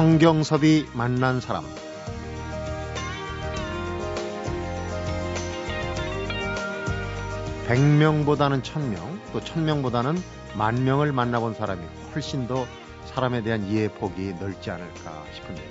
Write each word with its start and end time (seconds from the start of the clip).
성경섭이 0.00 0.86
만난 0.94 1.42
사람 1.42 1.62
백명보다는 7.68 8.62
천명, 8.62 9.20
또 9.34 9.44
천명보다는 9.44 10.16
만명을 10.56 11.12
만나본 11.12 11.52
사람이 11.52 11.82
훨씬 12.14 12.46
더 12.46 12.66
사람에 13.04 13.42
대한 13.42 13.66
이해 13.66 13.88
폭이 13.88 14.32
넓지 14.40 14.70
않을까 14.70 15.22
싶은데 15.34 15.62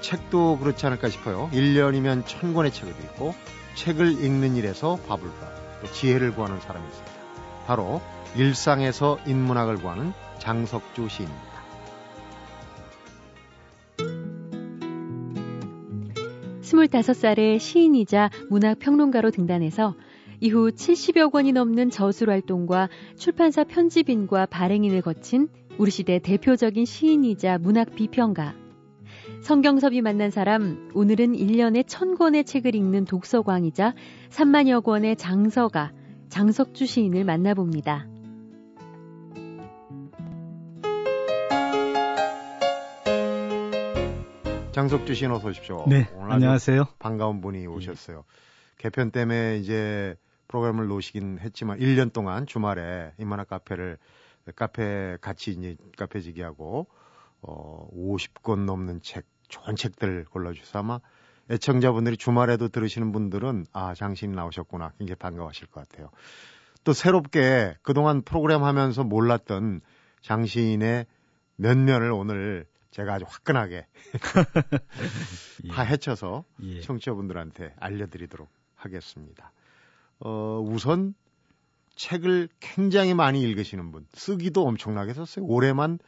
책도 0.00 0.58
그렇지 0.58 0.84
않을까 0.86 1.08
싶어요. 1.08 1.48
1년이면 1.52 2.26
천 2.26 2.54
권의 2.54 2.72
책을 2.72 2.92
읽고 2.92 3.36
책을 3.76 4.24
읽는 4.24 4.56
일에서 4.56 4.98
밥을 5.06 5.28
봐, 5.28 5.46
또 5.80 5.92
지혜를 5.92 6.34
구하는 6.34 6.58
사람이 6.58 6.84
있습니다. 6.88 7.12
바로 7.68 8.02
일상에서 8.34 9.20
인문학을 9.26 9.76
구하는 9.76 10.12
장석주 10.40 11.08
시인입니다. 11.08 11.49
2 16.72 16.88
5 16.96 17.12
살에 17.14 17.58
시인이자 17.58 18.30
문학평론가로 18.48 19.32
등단해서 19.32 19.96
이후 20.38 20.70
70여 20.70 21.32
권이 21.32 21.50
넘는 21.50 21.90
저술 21.90 22.30
활동과 22.30 22.88
출판사 23.16 23.64
편집인과 23.64 24.46
발행인을 24.46 25.02
거친 25.02 25.48
우리 25.78 25.90
시대 25.90 26.20
대표적인 26.20 26.84
시인이자 26.84 27.58
문학 27.58 27.96
비평가. 27.96 28.54
성경섭이 29.42 30.00
만난 30.00 30.30
사람, 30.30 30.90
오늘은 30.94 31.32
1년에 31.32 31.82
1000권의 31.82 32.46
책을 32.46 32.76
읽는 32.76 33.04
독서광이자 33.04 33.94
3만여 34.30 34.84
권의 34.84 35.16
장서가, 35.16 35.92
장석주 36.28 36.86
시인을 36.86 37.24
만나봅니다. 37.24 38.06
장석주 44.80 45.14
시인 45.14 45.30
어서 45.30 45.46
오십시오. 45.48 45.84
네, 45.88 46.08
안녕하세요. 46.18 46.86
반가운 46.98 47.42
분이 47.42 47.66
오셨어요. 47.66 48.24
개편 48.78 49.10
때문에 49.10 49.58
이제 49.58 50.16
프로그램을 50.48 50.86
놓으시긴 50.86 51.38
했지만 51.38 51.78
1년 51.78 52.14
동안 52.14 52.46
주말에 52.46 53.12
이만한 53.18 53.44
카페를 53.44 53.98
카페 54.56 55.18
같이 55.20 55.50
이제 55.50 55.76
카페지기 55.98 56.40
하고 56.40 56.86
어 57.42 57.88
50권 57.94 58.64
넘는 58.64 59.02
책 59.02 59.26
좋은 59.48 59.76
책들 59.76 60.24
골라주셔서 60.30 60.78
아마 60.78 61.00
애청자분들이 61.50 62.16
주말에도 62.16 62.68
들으시는 62.68 63.12
분들은 63.12 63.66
아 63.74 63.92
장신이 63.92 64.34
나오셨구나 64.34 64.92
굉장히 64.96 65.16
반가워하실 65.16 65.66
것 65.66 65.86
같아요. 65.86 66.08
또 66.84 66.94
새롭게 66.94 67.76
그동안 67.82 68.22
프로그램 68.22 68.64
하면서 68.64 69.04
몰랐던 69.04 69.82
장신의 70.22 71.04
면면을 71.56 72.12
오늘 72.12 72.64
제가 72.90 73.14
아주 73.14 73.24
화끈하게 73.28 73.86
다 75.70 75.82
해쳐서 75.82 76.44
예. 76.62 76.80
청취자분들한테 76.80 77.74
알려드리도록 77.78 78.48
하겠습니다. 78.74 79.52
어, 80.18 80.60
우선 80.60 81.14
책을 81.94 82.48
굉장히 82.60 83.14
많이 83.14 83.42
읽으시는 83.42 83.92
분, 83.92 84.06
쓰기도 84.12 84.66
엄청나게 84.66 85.14
썼어요. 85.14 85.44
올해만 85.44 85.98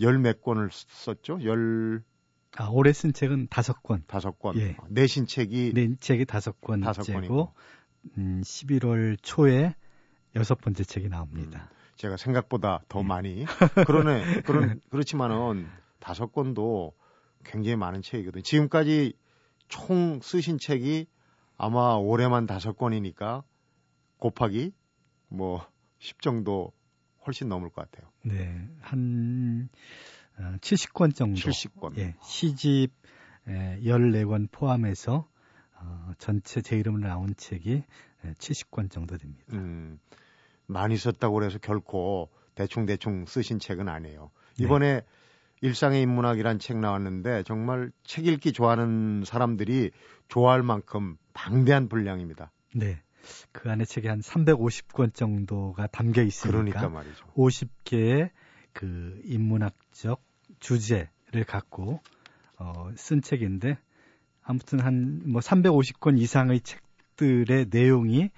열 0.00 0.18
몇 0.18 0.42
권을 0.42 0.70
썼죠? 0.72 1.38
열. 1.44 2.02
아, 2.56 2.68
올해 2.68 2.92
쓴 2.92 3.12
책은 3.12 3.48
다섯 3.50 3.82
권. 3.82 4.02
다섯 4.06 4.38
권. 4.38 4.56
예. 4.58 4.76
내신 4.88 5.26
책이. 5.26 5.72
내 5.74 5.94
책이 5.98 6.24
다섯 6.24 6.60
권. 6.60 6.80
다섯 6.80 7.02
권이고, 7.02 7.52
음, 8.18 8.40
11월 8.42 9.16
초에 9.22 9.74
여섯 10.34 10.56
번째 10.56 10.84
책이 10.84 11.08
나옵니다. 11.08 11.70
음, 11.70 11.76
제가 11.96 12.16
생각보다 12.16 12.82
더 12.88 13.00
예. 13.00 13.04
많이. 13.04 13.44
그러네. 13.86 14.42
그런, 14.42 14.80
그렇지만은 14.90 15.66
다섯 15.98 16.32
권도 16.32 16.94
굉장히 17.44 17.76
많은 17.76 18.02
책이거든요. 18.02 18.42
지금까지 18.42 19.14
총 19.68 20.20
쓰신 20.22 20.58
책이 20.58 21.06
아마 21.56 21.94
올해만 21.94 22.46
다섯 22.46 22.74
권이니까 22.74 23.42
곱하기 24.18 24.72
뭐 25.28 25.66
10 25.98 26.20
정도 26.20 26.72
훨씬 27.26 27.48
넘을 27.48 27.70
것 27.70 27.90
같아요. 27.90 28.10
네. 28.22 28.68
한 28.80 29.68
70권 30.60 31.10
어, 31.10 31.14
정도. 31.14 31.40
70권. 31.40 31.98
예. 31.98 32.14
시집 32.22 32.92
14권 33.46 34.50
포함해서 34.52 35.28
어, 35.78 36.12
전체 36.18 36.60
제 36.60 36.76
이름으로 36.76 37.08
나온 37.08 37.34
책이 37.36 37.82
70권 38.38 38.90
정도 38.90 39.16
됩니다. 39.16 39.44
음, 39.52 39.98
많이 40.66 40.96
썼다고 40.96 41.34
그래서 41.34 41.58
결코 41.58 42.30
대충대충 42.54 43.26
쓰신 43.26 43.58
책은 43.58 43.88
아니에요. 43.88 44.30
네. 44.58 44.64
이번에 44.64 44.94
네. 44.94 45.06
일상의 45.60 46.02
인문학이란 46.02 46.58
책 46.58 46.78
나왔는데 46.78 47.42
정말 47.44 47.90
책 48.04 48.26
읽기 48.26 48.52
좋아하는 48.52 49.24
사람들이 49.24 49.90
좋아할 50.28 50.62
만큼 50.62 51.16
방대한 51.32 51.88
분량입니다. 51.88 52.52
네. 52.74 53.00
그 53.52 53.70
안에 53.70 53.84
책이 53.84 54.06
한 54.06 54.20
350권 54.20 55.14
정도가 55.14 55.88
담겨 55.88 56.22
있으니까 56.22 56.58
그러니까 56.58 56.88
말이죠. 56.88 57.26
50개의 57.34 58.30
그 58.72 59.20
인문학적 59.24 60.22
주제를 60.60 61.44
갖고 61.46 62.00
어, 62.58 62.90
쓴 62.96 63.20
책인데 63.22 63.78
아무튼 64.42 64.80
한 64.80 65.22
뭐 65.26 65.40
350권 65.40 66.18
이상의 66.18 66.60
책들의 66.60 67.66
내용이 67.70 68.30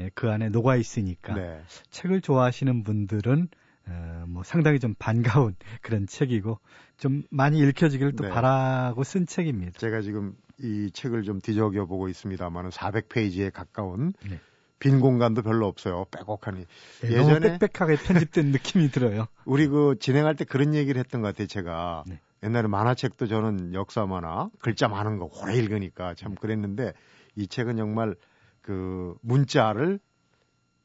예, 0.00 0.10
그 0.14 0.30
안에 0.30 0.48
녹아 0.48 0.76
있으니까 0.76 1.34
네. 1.34 1.62
책을 1.90 2.20
좋아하시는 2.20 2.82
분들은 2.82 3.48
어, 3.88 4.24
뭐 4.28 4.42
상당히 4.42 4.78
좀 4.78 4.94
반가운 4.98 5.54
그런 5.82 6.06
책이고 6.06 6.58
좀 6.98 7.22
많이 7.30 7.58
읽혀지기를 7.58 8.12
또 8.16 8.24
네. 8.24 8.30
바라고 8.30 9.04
쓴 9.04 9.26
책입니다. 9.26 9.78
제가 9.78 10.00
지금 10.02 10.34
이 10.58 10.90
책을 10.92 11.24
좀 11.24 11.40
뒤적여 11.40 11.86
보고 11.86 12.08
있습니다만은 12.08 12.70
400페이지에 12.70 13.52
가까운 13.52 14.12
네. 14.28 14.38
빈 14.78 15.00
공간도 15.00 15.42
별로 15.42 15.66
없어요. 15.68 16.06
빼곡하니. 16.10 16.66
네, 17.02 17.08
예전에 17.08 17.58
빽빽하게 17.58 17.96
편집된 18.02 18.46
느낌이 18.50 18.90
들어요. 18.90 19.26
우리 19.44 19.68
그 19.68 19.96
진행할 20.00 20.34
때 20.34 20.44
그런 20.44 20.74
얘기를 20.74 20.98
했던 20.98 21.22
것 21.22 21.28
같아요. 21.28 21.46
제가 21.46 22.04
네. 22.06 22.20
옛날에 22.42 22.66
만화책도 22.66 23.28
저는 23.28 23.74
역사 23.74 24.06
만화 24.06 24.50
글자 24.58 24.88
많은 24.88 25.18
거 25.18 25.30
오래 25.40 25.54
읽으니까 25.54 26.14
참 26.14 26.34
그랬는데 26.34 26.94
이 27.36 27.46
책은 27.46 27.76
정말 27.76 28.16
그 28.60 29.14
문자를 29.22 30.00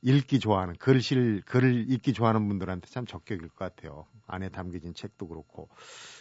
읽기 0.07 0.39
좋아하는 0.39 0.73
글실 0.77 1.41
글을 1.45 1.91
읽기 1.91 2.13
좋아하는 2.13 2.47
분들한테 2.47 2.87
참 2.87 3.05
적격일 3.05 3.49
것 3.49 3.57
같아요. 3.57 4.05
안에 4.25 4.47
담겨진 4.47 4.93
책도 4.93 5.27
그렇고 5.27 5.67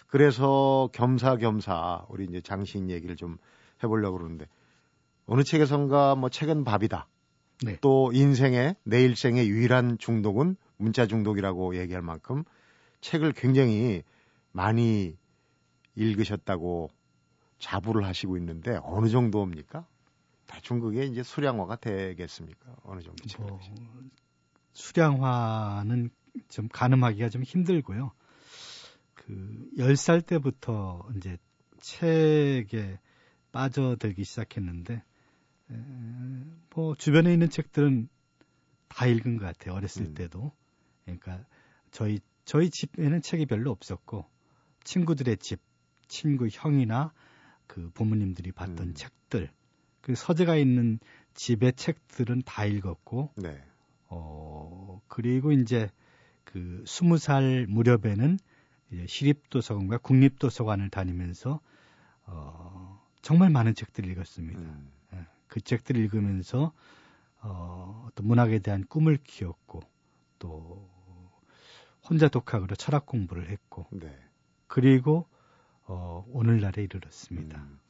그래서 0.08 0.88
겸사겸사 0.92 2.06
우리 2.08 2.24
이제 2.24 2.40
장신 2.40 2.90
얘기를 2.90 3.14
좀 3.14 3.38
해보려고 3.84 4.18
그러는데 4.18 4.48
어느 5.26 5.44
책에선가 5.44 6.16
뭐 6.16 6.28
책은 6.30 6.64
밥이다. 6.64 7.06
네. 7.64 7.78
또 7.80 8.10
인생의 8.12 8.74
내 8.82 9.04
일생의 9.04 9.48
유일한 9.48 9.98
중독은 9.98 10.56
문자 10.78 11.06
중독이라고 11.06 11.76
얘기할 11.76 12.02
만큼 12.02 12.42
책을 13.02 13.34
굉장히 13.34 14.02
많이 14.50 15.16
읽으셨다고 15.94 16.90
자부를 17.60 18.04
하시고 18.04 18.36
있는데 18.36 18.80
어느 18.82 19.08
정도입니까? 19.08 19.86
대충 20.46 20.80
그게 20.80 21.04
이제 21.04 21.22
수량화가 21.22 21.76
되겠습니까? 21.76 22.76
어느 22.82 23.00
정도 23.00 23.24
뭐, 23.38 23.60
수량화는 24.72 26.10
좀 26.48 26.68
가늠하기가 26.68 27.28
좀 27.30 27.42
힘들고요. 27.42 28.12
그 29.14 29.70
10살 29.76 30.24
때부터 30.24 31.08
이제 31.16 31.38
책에 31.78 32.98
빠져들기 33.52 34.24
시작했는데 34.24 35.02
에, 35.70 35.74
뭐 36.74 36.94
주변에 36.94 37.32
있는 37.32 37.48
책들은 37.48 38.08
다 38.88 39.06
읽은 39.06 39.38
것 39.38 39.44
같아요. 39.46 39.74
어렸을 39.74 40.06
음. 40.06 40.14
때도. 40.14 40.52
그러니까 41.04 41.44
저희 41.90 42.20
저희 42.44 42.70
집에는 42.70 43.22
책이 43.22 43.46
별로 43.46 43.70
없었고 43.72 44.26
친구들의 44.84 45.36
집, 45.38 45.60
친구 46.06 46.46
형이나 46.50 47.12
그 47.66 47.90
부모님들이 47.90 48.52
봤던 48.52 48.88
음. 48.88 48.94
책들, 48.94 49.50
그 50.06 50.14
서재가 50.14 50.54
있는 50.54 51.00
집의 51.34 51.72
책들은 51.72 52.42
다 52.44 52.64
읽었고, 52.64 53.32
네. 53.34 53.60
어 54.08 55.02
그리고 55.08 55.50
이제 55.50 55.90
그 56.44 56.84
스무 56.86 57.18
살 57.18 57.66
무렵에는 57.68 58.38
이제 58.92 59.04
시립도서관과 59.08 59.98
국립도서관을 59.98 60.90
다니면서 60.90 61.58
어, 62.26 63.04
정말 63.20 63.50
많은 63.50 63.74
책들을 63.74 64.08
읽었습니다. 64.12 64.60
음. 64.60 64.92
예, 65.14 65.26
그 65.48 65.60
책들을 65.60 66.00
읽으면서 66.00 66.72
어, 67.40 68.08
또 68.14 68.22
문학에 68.22 68.60
대한 68.60 68.86
꿈을 68.86 69.18
키웠고 69.24 69.80
또 70.38 70.88
혼자 72.08 72.28
독학으로 72.28 72.76
철학 72.76 73.06
공부를 73.06 73.50
했고 73.50 73.88
네. 73.90 74.16
그리고 74.68 75.26
어, 75.82 76.24
오늘날에 76.28 76.84
이르렀습니다. 76.84 77.58
음. 77.58 77.80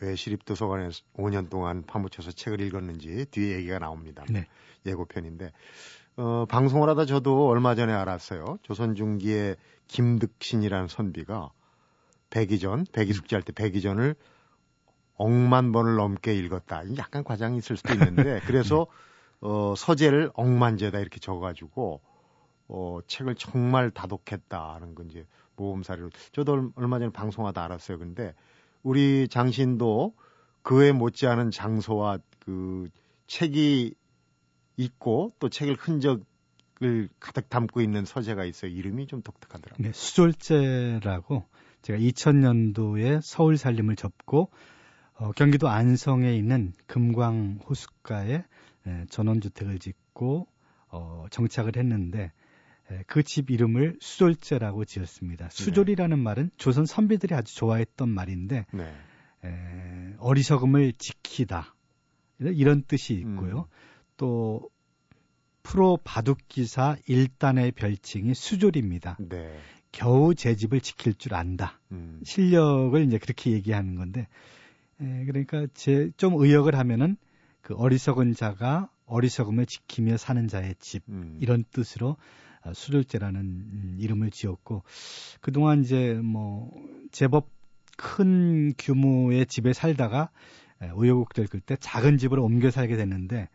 왜 0.00 0.16
시립도서관에 0.16 0.88
5년 1.16 1.50
동안 1.50 1.82
파묻혀서 1.82 2.32
책을 2.32 2.60
읽었는지 2.60 3.26
뒤에 3.30 3.56
얘기가 3.56 3.78
나옵니다. 3.78 4.24
네. 4.30 4.46
예고편인데 4.86 5.52
어, 6.16 6.46
방송을 6.48 6.88
하다 6.88 7.06
저도 7.06 7.48
얼마 7.48 7.74
전에 7.74 7.92
알았어요. 7.92 8.58
조선 8.62 8.94
중기의 8.94 9.56
김득신이라는 9.88 10.88
선비가 10.88 11.50
백이전, 12.30 12.86
백이 12.92 13.12
숙제할 13.12 13.42
때 13.42 13.52
백이전을 13.52 14.14
억만 15.16 15.72
번을 15.72 15.96
넘게 15.96 16.34
읽었다. 16.34 16.82
약간 16.96 17.24
과장이 17.24 17.58
있을 17.58 17.76
수도 17.76 17.92
있는데 17.92 18.40
그래서 18.46 18.86
네. 19.40 19.48
어, 19.48 19.74
서재를 19.76 20.30
억만제다 20.34 20.98
이렇게 20.98 21.18
적어가지고 21.20 22.00
어, 22.68 23.00
책을 23.06 23.34
정말 23.34 23.90
다독했다는 23.90 24.94
건 24.94 25.10
이제 25.10 25.26
모범 25.56 25.82
사례로 25.82 26.10
저도 26.32 26.72
얼마 26.76 26.98
전에 26.98 27.10
방송하다 27.10 27.62
알았어요. 27.64 27.98
근데 27.98 28.34
우리 28.82 29.28
장신도 29.28 30.14
그에 30.62 30.92
못지않은 30.92 31.50
장소와 31.50 32.18
그 32.40 32.88
책이 33.26 33.94
있고 34.76 35.32
또 35.38 35.48
책을 35.48 35.74
흔적을 35.74 37.08
가득 37.18 37.48
담고 37.48 37.80
있는 37.80 38.04
서재가 38.04 38.44
있어요. 38.44 38.70
이름이 38.70 39.06
좀 39.06 39.22
독특하더라고요. 39.22 39.86
네, 39.86 39.92
수졸제라고 39.92 41.44
제가 41.82 41.98
2000년도에 41.98 43.20
서울 43.22 43.56
살림을 43.56 43.96
접고 43.96 44.50
어, 45.14 45.32
경기도 45.32 45.68
안성에 45.68 46.34
있는 46.34 46.72
금광 46.86 47.60
호숫가에 47.68 48.44
예, 48.86 49.06
전원주택을 49.10 49.78
짓고 49.78 50.46
어, 50.88 51.26
정착을 51.30 51.76
했는데 51.76 52.22
예, 52.22 52.32
그 53.06 53.22
집 53.22 53.50
이름을 53.50 53.96
수졸제라고 54.00 54.84
지었습니다. 54.84 55.48
네. 55.48 55.64
수졸이라는 55.64 56.16
네. 56.16 56.22
말은 56.22 56.50
조선 56.56 56.86
선비들이 56.86 57.34
아주 57.34 57.54
좋아했던 57.56 58.08
말인데 58.08 58.66
네. 58.72 58.94
에, 59.44 60.14
어리석음을 60.18 60.92
지키다 60.94 61.74
이런 62.40 62.82
뜻이 62.82 63.14
있고요. 63.14 63.60
음. 63.60 63.64
또 64.16 64.68
프로 65.62 65.98
바둑기사 66.02 66.96
1단의 67.08 67.74
별칭이 67.74 68.34
수졸입니다. 68.34 69.16
네. 69.20 69.58
겨우 69.92 70.34
제 70.34 70.54
집을 70.56 70.80
지킬 70.80 71.14
줄 71.14 71.34
안다. 71.34 71.80
음. 71.92 72.20
실력을 72.24 73.02
이제 73.04 73.18
그렇게 73.18 73.50
얘기하는 73.52 73.96
건데, 73.96 74.26
에, 75.00 75.24
그러니까 75.26 75.66
제 75.74 76.10
좀 76.16 76.34
의역을 76.40 76.76
하면은 76.76 77.16
그 77.60 77.74
어리석은 77.74 78.34
자가 78.34 78.88
어리석음을 79.06 79.66
지키며 79.66 80.16
사는 80.16 80.46
자의 80.48 80.74
집 80.78 81.02
음. 81.08 81.38
이런 81.40 81.64
뜻으로 81.70 82.10
어, 82.10 82.16
수졸제라는 82.72 83.40
음, 83.40 83.96
이름을 83.98 84.30
지었고 84.30 84.82
그동안 85.40 85.82
이제 85.82 86.14
뭐 86.14 86.70
제법 87.10 87.48
큰 87.96 88.72
규모의 88.78 89.46
집에 89.46 89.72
살다가 89.72 90.30
우여곡절 90.94 91.46
끌때 91.46 91.76
작은 91.76 92.18
집으로 92.18 92.44
옮겨 92.44 92.70
살게 92.70 92.96
됐는데 92.96 93.48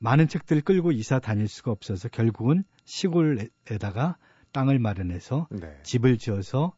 많은 0.00 0.28
책들을 0.28 0.62
끌고 0.62 0.92
이사 0.92 1.18
다닐 1.18 1.48
수가 1.48 1.72
없어서 1.72 2.08
결국은 2.08 2.64
시골에다가 2.84 4.16
땅을 4.52 4.78
마련해서 4.78 5.48
네. 5.50 5.76
집을 5.82 6.18
지어서 6.18 6.72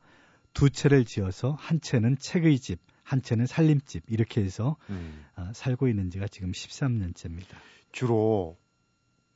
두 0.54 0.70
채를 0.70 1.04
지어서 1.04 1.52
한 1.52 1.81
채는 1.81 2.19
책의 2.19 2.58
집, 2.58 2.81
한 3.02 3.22
채는 3.22 3.46
살림집 3.46 4.04
이렇게 4.08 4.42
해서 4.42 4.76
음. 4.88 5.25
어, 5.37 5.50
살고 5.54 5.88
있는 5.88 6.10
지가 6.10 6.26
지금 6.28 6.50
13년째입니다. 6.50 7.56
주로 7.92 8.56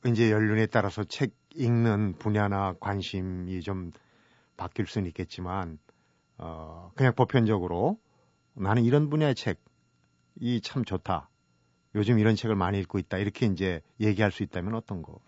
이제 0.05 0.31
연륜에 0.31 0.67
따라서 0.67 1.03
책 1.03 1.33
읽는 1.55 2.13
분야나 2.19 2.75
관심이 2.79 3.61
좀 3.61 3.91
바뀔 4.57 4.87
수는 4.87 5.07
있겠지만 5.07 5.79
어 6.37 6.91
그냥 6.95 7.13
보편적으로 7.15 7.97
나는 8.53 8.83
이런 8.83 9.09
분야의 9.09 9.35
책이 9.35 10.61
참 10.61 10.85
좋다. 10.85 11.29
요즘 11.95 12.19
이런 12.19 12.35
책을 12.35 12.55
많이 12.55 12.79
읽고 12.79 12.99
있다. 12.99 13.17
이렇게 13.17 13.45
이제 13.45 13.81
얘기할 13.99 14.31
수 14.31 14.43
있다면 14.43 14.75
어떤 14.75 15.01
거? 15.01 15.19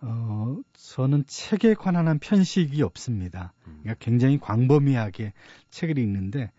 어, 0.00 0.56
저는 0.74 1.24
책에 1.26 1.74
관한 1.74 2.06
한 2.08 2.18
편식이 2.18 2.82
없습니다. 2.82 3.52
음. 3.66 3.80
그러니까 3.82 4.04
굉장히 4.04 4.38
광범위하게 4.38 5.32
책을 5.70 5.98
읽는데 5.98 6.52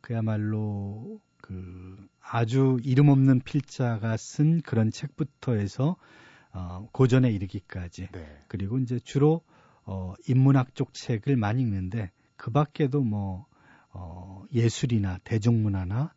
그야말로 0.00 1.20
그 1.40 1.96
아주 2.20 2.78
이름 2.82 3.08
없는 3.08 3.40
필자가 3.40 4.16
쓴 4.16 4.62
그런 4.62 4.90
책부터 4.90 5.54
해서 5.54 5.96
어, 6.56 6.88
고전에 6.90 7.30
이르기까지 7.30 8.08
네. 8.12 8.42
그리고 8.48 8.78
이제 8.78 8.98
주로 8.98 9.42
어, 9.84 10.14
인문학 10.26 10.74
쪽 10.74 10.94
책을 10.94 11.36
많이 11.36 11.60
읽는데 11.60 12.10
그 12.36 12.50
밖에도 12.50 13.02
뭐 13.02 13.44
어, 13.90 14.42
예술이나 14.54 15.18
대중문화나 15.22 16.14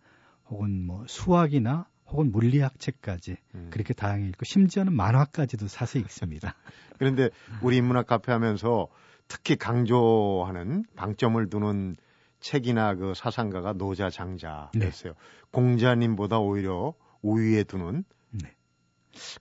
혹은 0.48 0.86
뭐 0.86 1.04
수학이나 1.08 1.88
혹은 2.08 2.32
물리학 2.32 2.80
책까지 2.80 3.36
음. 3.54 3.68
그렇게 3.70 3.94
다양히 3.94 4.30
읽고 4.30 4.46
심지어는 4.46 4.94
만화까지도 4.94 5.68
사서 5.68 6.00
읽습니다. 6.00 6.56
그런데 6.98 7.30
우리 7.62 7.78
인문학 7.78 8.08
카페 8.08 8.32
하면서 8.32 8.88
특히 9.28 9.58
강조하는 9.58 10.86
방점을 10.96 11.50
두는 11.50 11.98
책이나 12.40 12.96
그 12.96 13.14
사상가가 13.14 13.74
노자 13.74 14.10
장자였어요. 14.10 15.14
네. 15.14 15.20
공자님보다 15.52 16.40
오히려 16.40 16.94
우위에 17.22 17.66
두는 17.66 18.06
네. 18.08 18.19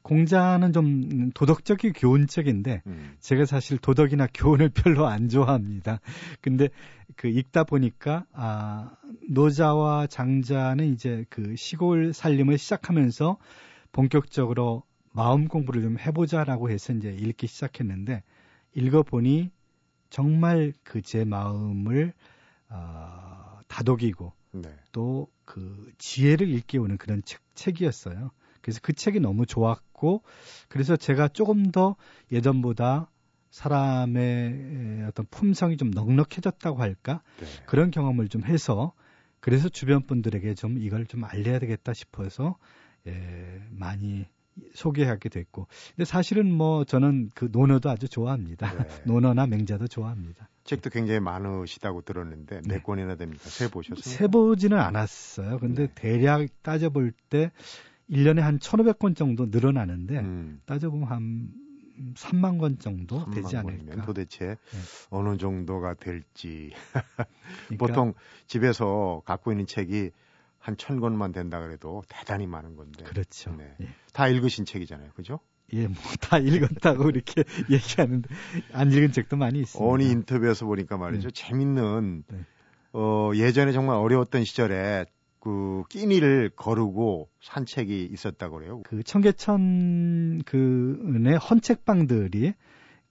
공자는 0.03 0.73
좀 0.73 1.31
도덕적인 1.33 1.93
교훈책인데 1.93 2.83
음. 2.87 3.17
제가 3.21 3.45
사실 3.47 3.79
도덕이나 3.79 4.29
교훈을 4.33 4.69
별로 4.71 5.07
안 5.07 5.29
좋아합니다. 5.29 6.01
근데 6.41 6.69
그 7.17 7.29
읽다 7.29 7.65
보니까 7.65 8.27
아 8.33 8.93
노자와 9.29 10.07
장자는 10.07 10.93
이제 10.93 11.25
그 11.31 11.57
시골 11.57 12.13
살림을 12.13 12.59
시작하면서 12.59 13.39
본격적으로 13.93 14.83
마음 15.13 15.49
공부를 15.49 15.83
좀 15.83 15.99
해보자라고 15.99 16.71
해서 16.71 16.93
이제 16.93 17.11
읽기 17.11 17.47
시작했는데 17.47 18.23
읽어보니 18.75 19.51
정말 20.11 20.73
그 20.85 21.03
제 21.03 21.25
마음을 21.25 22.13
어, 22.71 23.61
다독이고 23.67 24.33
네. 24.53 24.75
또그 24.93 25.93
지혜를 25.99 26.49
일깨우는 26.49 26.99
그런 26.99 27.23
책, 27.25 27.41
책이었어요. 27.55 28.31
그래서 28.62 28.81
그 28.82 28.93
책이 28.93 29.20
너무 29.20 29.46
좋았고 29.46 30.22
그래서 30.69 30.96
제가 30.96 31.28
조금 31.28 31.70
더 31.70 31.96
예전보다 32.32 33.10
사람의 33.50 35.06
어떤 35.08 35.26
품성이 35.31 35.76
좀 35.76 35.90
넉넉해졌다고 35.90 36.81
할까 36.81 37.22
네. 37.40 37.46
그런 37.66 37.90
경험을 37.90 38.28
좀 38.28 38.44
해서 38.44 38.93
그래서 39.40 39.69
주변 39.69 40.02
분들에게 40.06 40.55
좀 40.55 40.78
이걸 40.78 41.06
좀 41.06 41.25
알려야 41.25 41.58
되겠다 41.58 41.94
싶어서 41.94 42.56
예, 43.06 43.62
많이 43.70 44.27
소개하게 44.74 45.29
됐고 45.29 45.69
근데 45.91 46.05
사실은 46.05 46.53
뭐 46.53 46.84
저는 46.84 47.31
그 47.34 47.48
논어도 47.50 47.91
아주 47.91 48.08
좋아합니다. 48.08 48.72
네. 48.72 48.88
논어나 49.06 49.46
맹자도 49.46 49.86
좋아합니다. 49.86 50.48
책도 50.65 50.91
굉장히 50.91 51.20
많으시다고 51.20 52.03
들었는데 52.03 52.60
네. 52.62 52.74
몇 52.74 52.82
권이나 52.82 53.15
됩니까? 53.15 53.44
세 53.44 53.70
보셨어요? 53.70 54.03
세 54.03 54.27
보지는 54.27 54.79
않았어요. 54.79 55.58
근데 55.58 55.86
네. 55.86 55.93
대략 55.94 56.46
따져볼 56.62 57.12
때 57.31 57.53
1년에 58.10 58.41
한 58.41 58.58
1,500권 58.58 59.17
정도 59.17 59.46
늘어나는데 59.46 60.19
음. 60.20 60.60
따져보면 60.67 61.08
한 61.08 61.48
3만 62.15 62.58
권 62.60 62.79
정도 62.79 63.24
3만 63.24 63.34
되지 63.34 63.56
않을까. 63.56 64.05
도대체 64.06 64.46
네. 64.46 64.56
어느 65.10 65.36
정도가 65.36 65.94
될지. 65.94 66.72
그러니까, 66.93 67.27
보통 67.79 68.15
집에서 68.46 69.22
갖고 69.24 69.50
있는 69.53 69.67
책이 69.67 70.10
한천 70.58 71.00
권만 71.00 71.32
된다 71.32 71.60
그래도 71.60 72.03
대단히 72.08 72.46
많은 72.46 72.77
건데. 72.77 73.05
그렇죠. 73.05 73.55
네. 73.56 73.74
예. 73.81 73.88
다 74.12 74.29
읽으신 74.29 74.65
책이잖아요. 74.65 75.10
그죠? 75.15 75.41
예, 75.72 75.86
뭐 75.86 75.96
다 76.20 76.38
읽었다고 76.38 77.10
이렇게 77.10 77.44
얘기하는데 77.70 78.29
안 78.72 78.91
읽은 78.93 79.12
책도 79.12 79.36
많이 79.36 79.60
있습니다. 79.60 79.91
어느 79.91 80.03
인터뷰에서 80.03 80.67
보니까 80.67 80.96
말이죠. 80.96 81.31
네. 81.31 81.32
재밌는 81.34 82.24
네. 82.29 82.38
어 82.93 83.32
예전에 83.34 83.72
정말 83.72 83.96
어려웠던 83.96 84.44
시절에 84.44 85.05
그 85.41 85.85
끼니를 85.89 86.51
거르고 86.51 87.29
산책이 87.41 88.09
있었다고 88.13 88.59
그래요. 88.59 88.83
그 88.85 89.03
청계천 89.03 90.43
그 90.45 91.01
은의 91.05 91.39
헌책방들이 91.39 92.55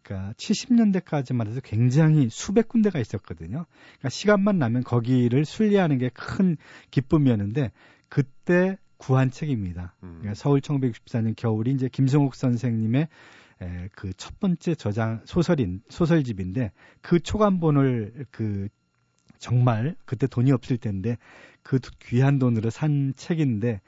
그러니까 0.04 0.34
70년대까지만 0.34 1.50
해도 1.50 1.60
굉장히 1.64 2.30
수백 2.30 2.68
군데가 2.70 3.00
있었거든요. 3.00 3.66
그러니까 3.68 4.10
시간만 4.10 4.58
나면 4.58 4.84
거기를 4.84 5.44
순례하는 5.46 5.98
게 5.98 6.10
큰 6.14 6.58
기쁨이었는데 6.92 7.72
그때 8.10 8.78
구한 8.98 9.30
책입니다. 9.32 9.96
음. 10.04 10.20
그러니까 10.20 10.34
서울 10.34 10.62
1964년 10.62 11.36
겨울이 11.36 11.72
이제 11.72 11.90
김성욱 11.90 12.36
선생님의 12.36 13.08
그 13.94 14.14
첫 14.18 14.40
번째 14.40 14.76
저장 14.76 15.22
소설인 15.26 15.82
소설집인데 15.90 16.72
그 17.02 17.20
초간본을 17.20 18.26
그 18.32 18.68
정말 19.40 19.96
그때 20.06 20.28
돈이 20.28 20.52
없을 20.52 20.78
때인데 20.78 21.18
그 21.68 21.80
귀한 22.06 22.40
돈으로 22.40 22.70
산 22.70 23.14
책인데 23.18 23.82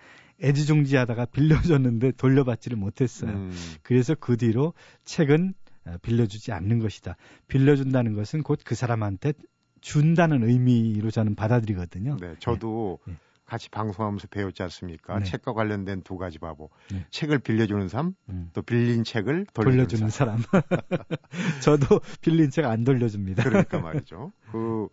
애지중지하다가 0.43 1.27
빌려줬는데 1.31 2.11
돌려받지를 2.17 2.77
못했어요. 2.77 3.31
음. 3.31 3.51
그래서 3.83 4.15
그 4.15 4.35
뒤로 4.35 4.73
책은 5.05 5.53
어, 5.85 5.95
빌려주지 6.01 6.51
않는 6.51 6.79
것이다. 6.79 7.15
빌려준다는 7.47 8.15
것은 8.15 8.43
곧 8.43 8.59
그 8.65 8.75
사람한테 8.75 9.31
준다는 9.79 10.43
의미로 10.43 11.09
저는 11.09 11.35
받아들이거든요. 11.35 12.17
네, 12.19 12.35
저도 12.39 12.99
네. 13.07 13.15
같이 13.45 13.69
방송하면서 13.69 14.27
배웠지 14.27 14.61
않습니까? 14.63 15.17
네. 15.19 15.23
책과 15.23 15.53
관련된 15.53 16.01
두 16.01 16.17
가지 16.17 16.37
바보. 16.37 16.69
네. 16.91 17.05
책을 17.11 17.39
빌려주는 17.39 17.87
사람, 17.87 18.13
음. 18.27 18.49
또 18.51 18.61
빌린 18.61 19.05
책을 19.05 19.45
돌려주는, 19.53 19.77
돌려주는 19.87 20.09
사람. 20.09 20.39
사람. 20.41 20.63
저도 21.63 22.01
빌린 22.21 22.49
책 22.51 22.65
안 22.65 22.83
돌려줍니다. 22.83 23.43
그러니까 23.43 23.79
말이죠. 23.79 24.33
그 24.51 24.89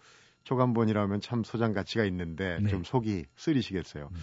조간본이라면 0.47 1.21
참 1.21 1.43
소장 1.43 1.73
가치가 1.73 2.05
있는데 2.05 2.59
네. 2.63 2.69
좀 2.71 2.85
속이 2.85 3.27
쓰리시겠어요. 3.37 4.09
음. 4.13 4.17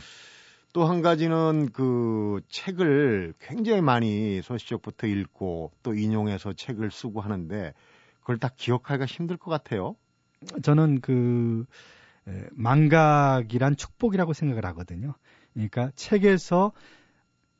또한 0.71 1.01
가지는 1.01 1.69
그 1.71 2.41
책을 2.47 3.33
굉장히 3.39 3.81
많이 3.81 4.41
소시적부터 4.41 5.05
읽고 5.05 5.71
또 5.83 5.93
인용해서 5.93 6.53
책을 6.53 6.89
쓰고 6.91 7.21
하는데 7.21 7.73
그걸 8.21 8.39
다 8.39 8.49
기억하기가 8.55 9.05
힘들 9.05 9.37
것 9.37 9.51
같아요. 9.51 9.95
저는 10.63 11.01
그 11.01 11.65
에, 12.27 12.45
망각이란 12.53 13.75
축복이라고 13.75 14.31
생각을 14.31 14.65
하거든요. 14.67 15.13
그러니까 15.53 15.91
책에서 15.95 16.71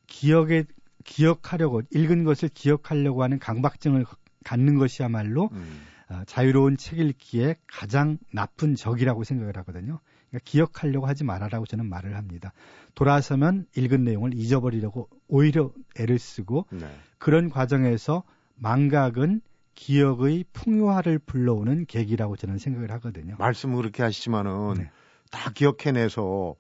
기억에 0.08 0.64
기억하려고 1.04 1.82
읽은 1.94 2.24
것을 2.24 2.50
기억하려고 2.50 3.24
하는 3.24 3.40
강박증을 3.40 4.06
갖는 4.46 4.78
것이야말로 4.80 5.50
음. 5.52 5.82
어, 6.14 6.24
자유로운 6.26 6.78
책 6.78 7.00
읽기에 7.00 7.56
가장 7.68 8.18
나쁜 8.32 8.76
적이라고 8.76 9.24
생각을 9.24 9.58
하거든요. 9.58 10.00
그러니까 10.30 10.40
기억하려고 10.46 11.08
하지 11.08 11.24
말아라고 11.24 11.66
저는 11.66 11.88
말을 11.88 12.16
합니다. 12.16 12.54
돌아서면 12.96 13.66
읽은 13.76 14.04
내용을 14.04 14.34
잊어버리려고 14.34 15.10
오히려 15.28 15.72
애를 16.00 16.20
쓰고 16.20 16.68
네. 16.72 16.88
그런 17.18 17.50
과정에서 17.50 18.24
망각은 18.56 19.42
기억의 19.76 20.46
풍요화를 20.54 21.20
불러오는 21.20 21.86
계기라고 21.86 22.36
저는 22.36 22.58
생각을 22.58 22.92
하거든요. 22.92 23.36
말씀을 23.40 23.78
그렇게 23.78 24.04
하시지만은 24.04 24.76
네. 24.76 24.92
다 25.32 25.52
기억해내서 25.52 26.56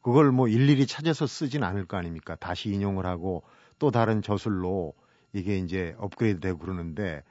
그걸 0.00 0.32
뭐 0.32 0.48
일일이 0.48 0.86
찾아서 0.86 1.26
쓰진 1.26 1.62
않을 1.62 1.86
거 1.86 1.96
아닙니까? 1.96 2.36
다시 2.36 2.70
인용을 2.70 3.06
하고 3.06 3.42
또 3.78 3.90
다른 3.90 4.22
저술로 4.22 4.94
이게 5.32 5.58
이제 5.58 5.94
업그레이드 5.98 6.40
되고 6.40 6.58
그러는데 6.58 7.22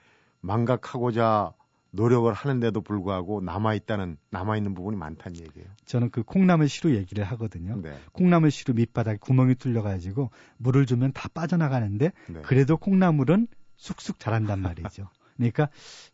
망각하고자 0.42 1.54
노력을 1.94 2.32
하는데도 2.34 2.82
불구하고 2.82 3.42
남아 3.42 3.76
있다는, 3.76 4.18
남아 4.32 4.58
있는 4.58 4.74
부분이 4.74 4.98
많다는 4.98 5.40
얘기예요. 5.40 5.68
저는 5.86 6.10
그 6.10 6.24
콩나물 6.24 6.68
시루 6.68 6.96
얘기를 6.96 7.24
하거든요. 7.24 7.80
네. 7.82 7.96
콩나물 8.14 8.50
시루 8.50 8.74
밑바닥에 8.74 9.20
구멍이 9.22 9.56
뚫려 9.56 9.84
가지고 9.84 10.32
물을 10.58 10.88
주면 10.88 11.14
다 11.14 11.30
빠져나가는데 11.34 12.12
네. 12.30 12.42
그래도 12.42 12.78
콩나물은 12.78 13.48
쑥쑥 13.78 14.20
자란단 14.20 14.60
말이죠. 14.60 15.08
그러니까 15.38 15.70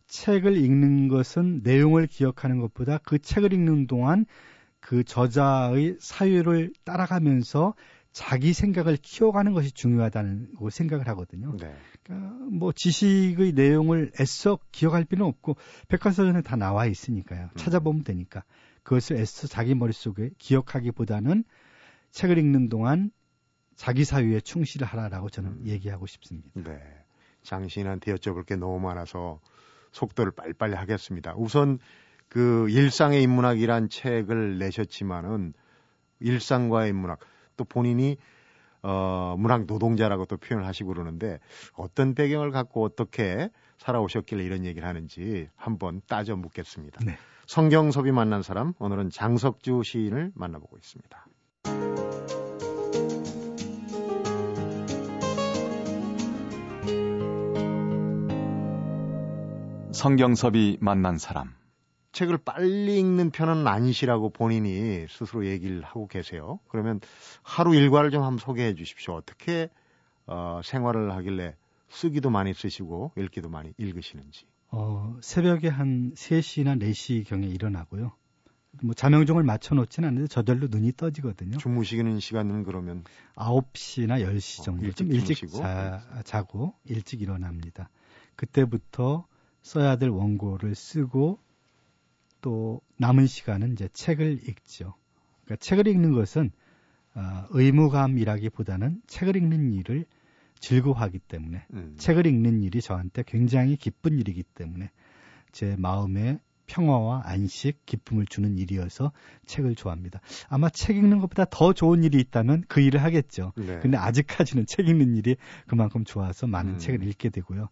책을 0.06 0.58
읽는 0.58 1.08
것은 1.08 1.60
내용을 1.62 2.06
기억하는 2.06 2.58
것보다 2.58 2.98
그 2.98 3.18
책을 3.18 3.54
읽는 3.54 3.86
동안 3.86 4.26
그 4.80 5.02
저자의 5.02 5.96
사유를 5.98 6.74
따라가면서 6.84 7.74
자기 8.12 8.52
생각을 8.52 8.96
키워가는 8.96 9.52
것이 9.52 9.72
중요하다는 9.72 10.54
거 10.54 10.70
생각을 10.70 11.06
하거든요. 11.08 11.56
네. 11.56 11.72
그러니까 12.02 12.34
뭐 12.50 12.72
지식의 12.74 13.52
내용을 13.52 14.12
애써 14.20 14.58
기억할 14.72 15.04
필요는 15.04 15.28
없고 15.28 15.56
백과사전에 15.88 16.42
다 16.42 16.56
나와 16.56 16.86
있으니까요. 16.86 17.44
음. 17.52 17.56
찾아보면 17.56 18.02
되니까 18.02 18.42
그것을 18.82 19.16
애써 19.16 19.46
자기 19.46 19.74
머릿속에 19.74 20.30
기억하기보다는 20.38 21.44
책을 22.10 22.38
읽는 22.38 22.68
동안 22.68 23.12
자기 23.76 24.04
사유에 24.04 24.40
충실을 24.40 24.86
하라라고 24.88 25.30
저는 25.30 25.50
음. 25.50 25.66
얘기하고 25.66 26.06
싶습니다. 26.06 26.48
네. 26.54 26.80
장신한테 27.42 28.12
여쭤볼 28.14 28.44
게 28.44 28.56
너무 28.56 28.80
많아서 28.80 29.40
속도를 29.92 30.32
빨리빨리 30.32 30.74
하겠습니다. 30.74 31.34
우선 31.36 31.78
그 32.28 32.68
일상의 32.70 33.22
인문학이란 33.22 33.88
책을 33.88 34.58
내셨지만은 34.58 35.54
일상과의 36.20 36.90
인문학 36.90 37.20
또 37.60 37.64
본인이 37.64 38.16
어 38.82 39.36
문학 39.38 39.66
노동자라고 39.66 40.24
또 40.24 40.38
표현을 40.38 40.66
하시고 40.66 40.94
그러는데 40.94 41.38
어떤 41.74 42.14
배경을 42.14 42.50
갖고 42.50 42.82
어떻게 42.82 43.50
살아오셨길래 43.76 44.42
이런 44.42 44.64
얘기를 44.64 44.88
하는지 44.88 45.50
한번 45.56 46.00
따져 46.08 46.36
묻겠습니다. 46.36 47.04
네. 47.04 47.18
성경섭이 47.46 48.12
만난 48.12 48.42
사람 48.42 48.72
오늘은 48.78 49.10
장석주 49.10 49.82
시인을 49.84 50.32
만나보고 50.34 50.78
있습니다. 50.78 51.26
성경섭이 59.92 60.78
만난 60.80 61.18
사람. 61.18 61.59
책을 62.20 62.36
빨리 62.36 62.98
읽는 62.98 63.30
편은 63.30 63.66
아니시라고 63.66 64.28
본인이 64.28 65.06
스스로 65.08 65.46
얘기를 65.46 65.82
하고 65.82 66.06
계세요. 66.06 66.60
그러면 66.68 67.00
하루 67.42 67.74
일과를 67.74 68.10
좀 68.10 68.22
한번 68.22 68.36
소개해 68.36 68.74
주십시오. 68.74 69.14
어떻게 69.14 69.70
어, 70.26 70.60
생활을 70.62 71.12
하길래 71.12 71.56
쓰기도 71.88 72.28
많이 72.28 72.52
쓰시고 72.52 73.12
읽기도 73.16 73.48
많이 73.48 73.72
읽으시는지. 73.78 74.44
어, 74.70 75.16
새벽에 75.22 75.68
한 75.68 76.12
3시나 76.14 76.78
4시 76.82 77.26
경에 77.26 77.46
일어나고요. 77.46 78.12
뭐 78.82 78.94
자명종을 78.94 79.42
맞춰 79.42 79.74
놓지는 79.74 80.10
않는데 80.10 80.28
저절로 80.28 80.68
눈이 80.68 80.92
떠지거든요. 80.98 81.56
주무시는 81.56 82.20
시간은 82.20 82.64
그러면 82.64 83.02
9시나 83.34 84.22
10시 84.22 84.60
어, 84.60 84.64
정도 84.64 84.84
일찍 84.84 84.98
좀 84.98 85.12
일찍 85.12 85.34
주무시고? 85.36 85.62
자, 85.62 86.02
자고 86.24 86.74
일찍 86.84 87.22
일어납니다. 87.22 87.88
그때부터 88.36 89.26
써야 89.62 89.96
될 89.96 90.10
원고를 90.10 90.74
쓰고 90.74 91.38
또 92.40 92.80
남은 92.98 93.26
시간은 93.26 93.72
이제 93.72 93.88
책을 93.92 94.48
읽죠. 94.48 94.94
그러니까 95.44 95.56
책을 95.56 95.86
읽는 95.86 96.12
것은 96.12 96.50
어, 97.14 97.46
의무감이라기보다는 97.50 99.02
책을 99.06 99.36
읽는 99.36 99.72
일을 99.72 100.06
즐거워하기 100.60 101.18
때문에 101.20 101.66
음, 101.72 101.94
책을 101.98 102.26
읽는 102.26 102.62
일이 102.62 102.80
저한테 102.80 103.24
굉장히 103.26 103.76
기쁜 103.76 104.18
일이기 104.18 104.42
때문에 104.42 104.90
제 105.52 105.74
마음에 105.78 106.38
평화와 106.66 107.22
안식, 107.24 107.84
기쁨을 107.84 108.26
주는 108.26 108.56
일이어서 108.56 109.10
책을 109.46 109.74
좋아합니다. 109.74 110.20
아마 110.48 110.68
책 110.68 110.96
읽는 110.96 111.18
것보다 111.18 111.44
더 111.50 111.72
좋은 111.72 112.04
일이 112.04 112.20
있다면 112.20 112.64
그 112.68 112.80
일을 112.80 113.02
하겠죠. 113.02 113.52
네. 113.56 113.80
근데 113.80 113.96
아직까지는 113.96 114.66
책 114.68 114.88
읽는 114.88 115.16
일이 115.16 115.36
그만큼 115.66 116.04
좋아서 116.04 116.46
많은 116.46 116.74
음. 116.74 116.78
책을 116.78 117.04
읽게 117.08 117.30
되고요. 117.30 117.68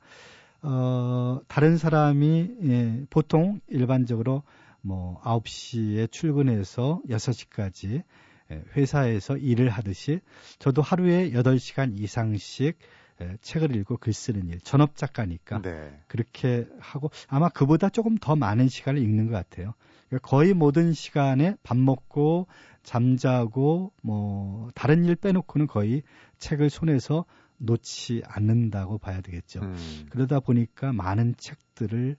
어, 0.63 1.41
다른 1.49 1.77
사람이 1.77 2.51
예, 2.65 3.05
보통 3.11 3.61
일반적으로 3.69 4.43
뭐 4.81 5.21
9시에 5.23 6.11
출근해서 6.11 7.01
6시까지 7.09 8.03
예, 8.51 8.65
회사에서 8.77 9.37
일을 9.37 9.69
하듯이 9.69 10.21
저도 10.59 10.83
하루에 10.83 11.31
8시간 11.31 11.99
이상씩 11.99 12.79
예, 13.21 13.37
책을 13.41 13.75
읽고 13.77 13.97
글 13.97 14.13
쓰는 14.13 14.49
일, 14.49 14.61
전업 14.61 14.97
작가니까 14.97 15.61
네. 15.63 16.01
그렇게 16.07 16.67
하고 16.79 17.11
아마 17.29 17.49
그보다 17.49 17.89
조금 17.89 18.17
더 18.17 18.37
많은 18.37 18.69
시간을 18.69 19.01
읽는 19.03 19.27
것 19.27 19.33
같아요. 19.33 19.75
그러니까 20.09 20.29
거의 20.29 20.55
모든 20.55 20.93
시간에 20.93 21.57
밥 21.63 21.77
먹고 21.77 22.47
잠자고 22.83 23.93
뭐 24.03 24.71
다른 24.75 25.05
일 25.05 25.17
빼놓고는 25.17 25.67
거의 25.67 26.03
책을 26.39 26.71
손에서 26.71 27.25
놓지 27.59 28.23
않는다고 28.27 28.99
봐야 28.99 29.21
되겠죠. 29.21 29.61
음, 29.63 30.07
그러다 30.11 30.41
보니까 30.41 30.93
많은 30.93 31.35
책들을 31.37 32.17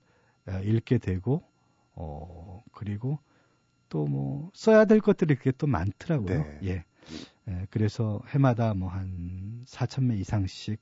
어, 0.48 0.60
읽게 0.64 0.98
되고 1.00 1.44
어 1.94 2.62
그리고 2.74 3.20
또 3.90 4.06
뭐 4.06 4.52
써야 4.54 4.86
될 4.86 5.00
것들이 5.02 5.36
그게 5.36 5.52
또 5.58 5.66
많더라고요. 5.68 6.44
네. 6.44 6.60
예. 6.64 6.86
예, 7.48 7.68
그래서 7.72 8.22
해마다 8.30 8.74
뭐 8.76 8.90
한 8.90 9.64
4천 9.66 10.04
매 10.04 10.16
이상씩 10.18 10.80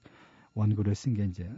원고를 0.56 0.94
쓴 0.96 1.14
게 1.14 1.24
이제 1.26 1.50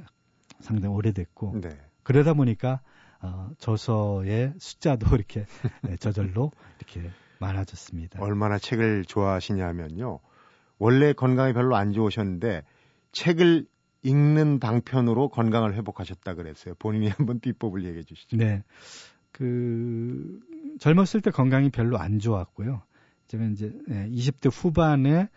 상당히 0.60 0.94
오래됐고 0.94 1.62
네. 1.62 1.70
그러다 2.04 2.34
보니까 2.34 2.82
어, 3.22 3.50
저서의 3.58 4.54
숫자도 4.60 5.08
이렇게 5.16 5.46
네, 5.82 5.96
저절로 5.98 6.52
이렇게 6.78 7.10
많아졌습니다. 7.40 8.22
얼마나 8.22 8.58
책을 8.60 9.06
좋아하시냐면요. 9.06 10.20
원래 10.78 11.14
건강이 11.14 11.54
별로 11.54 11.76
안 11.76 11.92
좋으셨는데 11.94 12.64
책을 13.12 13.68
읽는 14.04 14.60
방편으로 14.60 15.30
건강을 15.30 15.74
회복하셨다 15.76 16.36
그랬어요. 16.36 16.76
본인이 16.80 17.10
한번 17.10 17.40
비법을 17.40 17.84
얘기해 17.84 18.04
주시죠. 18.04 18.38
네. 18.38 18.64
그 19.32 20.40
젊었을 20.80 21.22
때 21.22 21.32
건강이 21.32 21.70
별로 21.70 21.98
안 21.98 22.20
좋았고요. 22.20 22.82
제가 23.28 23.46
이제 23.46 23.72
20대 23.88 24.50
후반에 24.52 25.30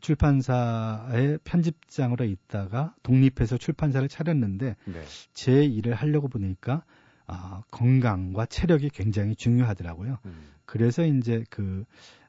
출판사의 0.00 1.38
편집장으로 1.42 2.24
있다가 2.24 2.94
독립해서 3.02 3.56
출판사를 3.56 4.06
차렸는데 4.08 4.76
네. 4.84 5.04
제 5.32 5.64
일을 5.64 5.94
하려고 5.94 6.28
보니까 6.28 6.84
아, 7.26 7.62
건강과 7.70 8.46
체력이 8.46 8.90
굉장히 8.90 9.36
중요하더라고요. 9.36 10.18
음, 10.26 10.48
그래서 10.64 11.04
이제 11.04 11.44
그 11.48 11.84
어, 11.84 12.19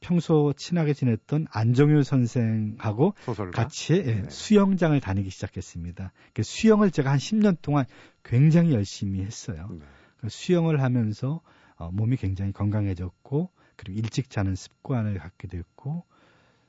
평소 0.00 0.52
친하게 0.56 0.94
지냈던 0.94 1.46
안정효 1.50 2.02
선생하고 2.02 3.14
소설가. 3.20 3.62
같이 3.62 3.94
예, 3.94 4.22
네. 4.22 4.30
수영장을 4.30 4.98
다니기 5.00 5.30
시작했습니다. 5.30 6.12
그 6.34 6.42
수영을 6.42 6.90
제가 6.90 7.10
한 7.10 7.18
10년 7.18 7.56
동안 7.60 7.84
굉장히 8.22 8.72
열심히 8.72 9.20
했어요. 9.20 9.68
네. 9.70 9.84
그 10.18 10.28
수영을 10.28 10.82
하면서 10.82 11.40
어, 11.76 11.90
몸이 11.92 12.16
굉장히 12.16 12.52
건강해졌고 12.52 13.50
그리고 13.76 13.98
일찍 13.98 14.30
자는 14.30 14.54
습관을 14.54 15.18
갖게 15.18 15.48
됐고 15.48 16.04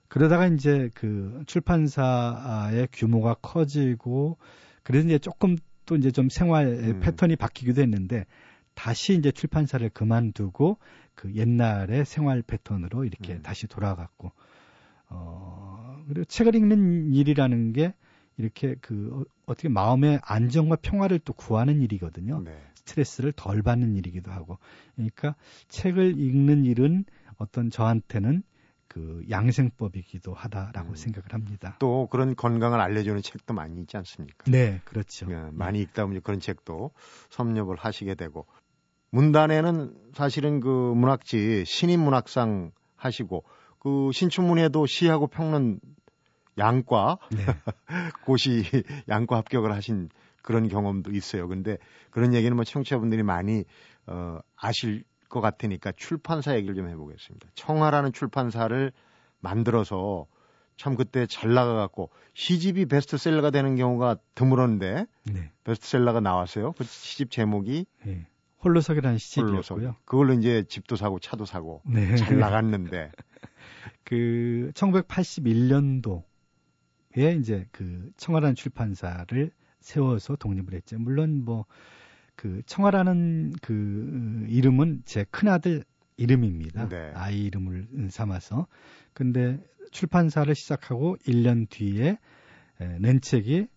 그러다가 0.07 0.47
이제 0.47 0.89
그 0.95 1.43
출판사의 1.47 2.87
규모가 2.91 3.35
커지고 3.41 4.37
그래서 4.83 5.07
이제 5.07 5.19
조금 5.19 5.55
또 5.85 5.95
이제 5.95 6.11
좀 6.11 6.29
생활 6.29 6.67
음. 6.67 6.99
패턴이 6.99 7.35
바뀌기도 7.35 7.81
했는데 7.81 8.25
다시 8.75 9.13
이제 9.13 9.31
출판사를 9.31 9.87
그만두고 9.89 10.77
그 11.19 11.35
옛날의 11.35 12.05
생활 12.05 12.41
패턴으로 12.41 13.03
이렇게 13.03 13.33
음. 13.33 13.41
다시 13.41 13.67
돌아갔고 13.67 14.31
어 15.09 16.01
그리고 16.07 16.23
책을 16.23 16.55
읽는 16.55 17.13
일이라는 17.13 17.73
게 17.73 17.93
이렇게 18.37 18.75
그 18.79 19.25
어, 19.45 19.53
떻게 19.53 19.67
마음의 19.67 20.21
안정과 20.23 20.77
평화를 20.77 21.19
또 21.19 21.33
구하는 21.33 21.81
일이거든요. 21.81 22.41
네. 22.45 22.57
스트레스를 22.75 23.33
덜 23.33 23.61
받는 23.61 23.97
일이기도 23.97 24.31
하고. 24.31 24.59
그러니까 24.95 25.35
책을 25.67 26.17
읽는 26.17 26.63
일은 26.63 27.03
어떤 27.35 27.69
저한테는 27.69 28.41
그 28.87 29.21
양생법이기도 29.29 30.33
하다라고 30.33 30.91
음. 30.91 30.95
생각을 30.95 31.33
합니다. 31.33 31.75
또 31.79 32.07
그런 32.09 32.33
건강을 32.33 32.79
알려주는 32.79 33.21
책도 33.21 33.53
많이 33.53 33.81
있지 33.81 33.97
않습니까? 33.97 34.49
네, 34.49 34.79
그렇죠. 34.85 35.29
예, 35.31 35.49
많이 35.51 35.81
읽다 35.81 36.05
보니 36.05 36.21
그런 36.21 36.39
책도 36.39 36.91
섭렵을 37.29 37.75
하시게 37.75 38.15
되고 38.15 38.47
문단에는 39.11 39.93
사실은 40.13 40.59
그 40.59 40.67
문학지 40.67 41.63
신인 41.65 41.99
문학상 42.01 42.71
하시고 42.95 43.43
그 43.79 44.11
신춘문예도 44.13 44.85
시하고 44.85 45.27
평론 45.27 45.79
양과 46.57 47.17
네. 47.31 47.45
고시 48.25 48.63
양과 49.07 49.37
합격을 49.37 49.71
하신 49.71 50.09
그런 50.41 50.67
경험도 50.67 51.11
있어요. 51.11 51.47
근데 51.47 51.77
그런 52.11 52.33
얘기는 52.33 52.53
뭐 52.53 52.63
청취자분들이 52.63 53.23
많이 53.23 53.63
어 54.07 54.39
아실 54.55 55.03
것 55.29 55.41
같으니까 55.41 55.93
출판사 55.95 56.55
얘기를 56.55 56.75
좀 56.75 56.89
해보겠습니다. 56.89 57.49
청하라는 57.55 58.11
출판사를 58.11 58.91
만들어서 59.39 60.25
참 60.75 60.95
그때 60.95 61.25
잘 61.27 61.53
나가갖고 61.53 62.09
시집이 62.33 62.85
베스트셀러가 62.85 63.51
되는 63.51 63.75
경우가 63.75 64.17
드물었는데 64.35 65.05
네. 65.25 65.51
베스트셀러가 65.63 66.19
나왔어요. 66.19 66.71
그 66.73 66.83
시집 66.83 67.31
제목이 67.31 67.85
네. 68.05 68.27
홀로석이라는. 68.63 69.17
시집이었고요. 69.17 69.95
그걸로 70.05 70.33
이제 70.33 70.63
집도 70.67 70.95
사고 70.95 71.19
차도 71.19 71.45
사고 71.45 71.81
네. 71.85 72.15
잘 72.15 72.37
나갔는데 72.39 73.11
그 74.03 74.71
1981년도에 74.73 76.23
이제 77.39 77.67
그 77.71 78.11
청하라는 78.17 78.55
출판사를 78.55 79.51
세워서 79.79 80.35
독립을 80.35 80.73
했죠. 80.73 80.97
물론 80.99 81.45
뭐 81.45 81.65
그 82.39 82.61
청하라는 82.65 83.51
그 83.61 84.45
이름은 84.47 85.01
제 85.03 85.25
큰아들 85.29 85.83
이름입니다. 86.15 86.87
네. 86.87 87.11
아이 87.13 87.43
이름을 87.43 88.07
삼아서. 88.11 88.65
근데 89.11 89.59
출판사를 89.91 90.55
시작하고 90.55 91.17
1년 91.27 91.67
뒤에 91.69 92.17
에, 92.79 92.97
낸 92.99 93.19
책이 93.19 93.67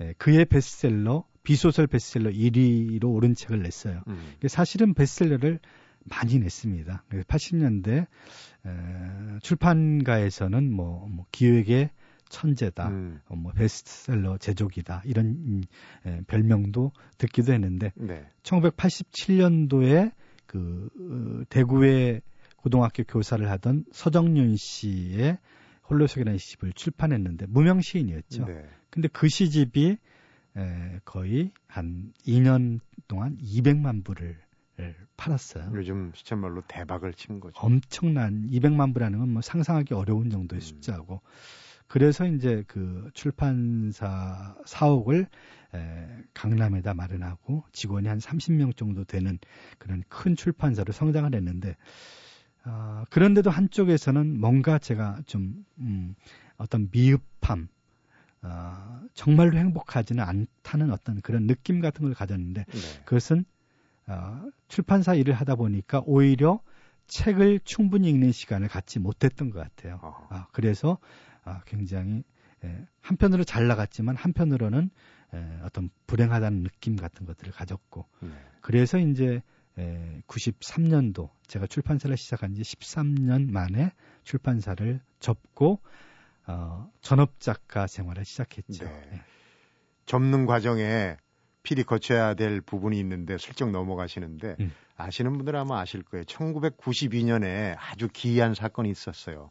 에, 0.00 0.12
그의 0.18 0.44
베스트셀러 0.44 1.24
비소설 1.42 1.86
베스트셀러 1.86 2.30
1위로 2.30 3.04
오른 3.12 3.34
책을 3.34 3.62
냈어요. 3.62 4.02
음, 4.06 4.32
사실은 4.46 4.94
베스트셀러를 4.94 5.58
많이 6.04 6.38
냈습니다. 6.38 7.04
80년대 7.10 8.06
에, 8.66 9.38
출판가에서는 9.40 10.72
뭐, 10.72 11.06
뭐 11.08 11.26
기획의 11.32 11.90
천재다, 12.28 12.88
음, 12.88 13.20
어, 13.28 13.36
뭐 13.36 13.52
베스트셀러 13.52 14.38
제조기다 14.38 15.02
이런 15.04 15.26
음, 15.26 15.62
에, 16.06 16.20
별명도 16.26 16.92
듣기도 17.18 17.52
했는데 17.52 17.92
네. 17.94 18.26
1987년도에 18.42 20.12
그 20.46 20.88
어, 20.98 21.44
대구의 21.48 22.22
고등학교 22.56 23.02
교사를 23.04 23.48
하던 23.50 23.84
서정윤 23.92 24.56
씨의 24.56 25.38
홀로석이라는 25.90 26.38
시집을 26.38 26.72
출판했는데 26.72 27.46
무명 27.48 27.80
시인이었죠. 27.80 28.46
네. 28.46 28.64
근데 28.90 29.08
그 29.08 29.28
시집이 29.28 29.98
에, 30.56 31.00
거의 31.04 31.50
한 31.66 32.12
2년 32.26 32.80
동안 33.08 33.38
200만 33.38 34.04
부를 34.04 34.38
에, 34.80 34.94
팔았어요. 35.16 35.70
요즘 35.74 36.12
시천말로 36.14 36.62
대박을 36.68 37.14
친 37.14 37.40
거죠. 37.40 37.54
엄청난 37.60 38.48
200만 38.50 38.92
부라는 38.94 39.18
건 39.18 39.28
뭐 39.28 39.42
상상하기 39.42 39.94
어려운 39.94 40.30
정도의 40.30 40.60
음. 40.60 40.62
숫자고 40.62 41.20
그래서 41.86 42.26
이제 42.26 42.64
그 42.66 43.10
출판사 43.14 44.56
사옥을 44.66 45.26
에, 45.74 46.08
강남에다 46.34 46.94
마련하고 46.94 47.64
직원이 47.72 48.08
한 48.08 48.18
30명 48.18 48.76
정도 48.76 49.04
되는 49.04 49.38
그런 49.78 50.02
큰 50.08 50.36
출판사로 50.36 50.92
성장을 50.92 51.34
했는데 51.34 51.76
아, 52.64 53.04
그런데도 53.10 53.50
한쪽에서는 53.50 54.38
뭔가 54.40 54.78
제가 54.78 55.18
좀 55.26 55.64
음, 55.78 56.14
어떤 56.56 56.88
미흡함 56.92 57.68
아, 58.42 59.00
정말로 59.14 59.56
행복하지는 59.56 60.22
않다는 60.22 60.90
어떤 60.90 61.20
그런 61.20 61.46
느낌 61.46 61.80
같은 61.80 62.04
걸 62.04 62.14
가졌는데 62.14 62.64
네. 62.64 63.02
그것은 63.04 63.44
어, 64.06 64.42
출판사 64.68 65.14
일을 65.14 65.34
하다 65.34 65.54
보니까 65.54 66.02
오히려 66.04 66.60
책을 67.06 67.60
충분히 67.64 68.10
읽는 68.10 68.32
시간을 68.32 68.68
갖지 68.68 68.98
못했던 68.98 69.50
것 69.50 69.60
같아요. 69.60 70.00
어허. 70.02 70.26
아, 70.30 70.46
그래서 70.52 70.98
아, 71.44 71.60
굉장히 71.66 72.24
예, 72.64 72.86
한편으로 73.00 73.44
잘 73.44 73.66
나갔지만 73.66 74.16
한편으로는 74.16 74.90
예, 75.34 75.60
어떤 75.62 75.90
불행하다는 76.06 76.62
느낌 76.62 76.96
같은 76.96 77.26
것들을 77.26 77.52
가졌고 77.52 78.06
네. 78.20 78.28
그래서 78.60 78.98
이제 78.98 79.42
에, 79.78 80.22
93년도 80.26 81.30
제가 81.46 81.66
출판사를 81.66 82.14
시작한 82.16 82.54
지 82.54 82.62
13년 82.62 83.50
만에 83.50 83.92
출판사를 84.24 85.00
접고 85.18 85.80
어, 86.46 86.90
전업 87.00 87.40
작가 87.40 87.86
생활을 87.86 88.24
시작했죠. 88.24 88.84
네. 88.84 89.08
예. 89.12 89.20
접는 90.06 90.46
과정에 90.46 91.16
필히 91.62 91.84
거쳐야 91.84 92.34
될 92.34 92.60
부분이 92.60 92.98
있는데 93.00 93.38
슬쩍 93.38 93.70
넘어가시는데 93.70 94.56
음. 94.60 94.72
아시는 94.96 95.32
분들 95.32 95.54
아마 95.56 95.80
아실 95.80 96.02
거예요. 96.02 96.24
1992년에 96.24 97.76
아주 97.78 98.08
기이한 98.12 98.54
사건이 98.54 98.90
있었어요. 98.90 99.50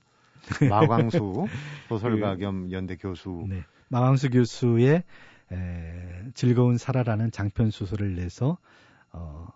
마광수 0.69 1.47
소설가 1.87 2.35
겸 2.35 2.71
연대 2.71 2.95
교수. 2.95 3.45
네. 3.47 3.63
마광수 3.89 4.29
교수의 4.29 5.03
에, 5.51 6.31
즐거운 6.33 6.77
살아라는 6.77 7.31
장편 7.31 7.71
소설을 7.71 8.15
내서 8.15 8.57
어, 9.11 9.47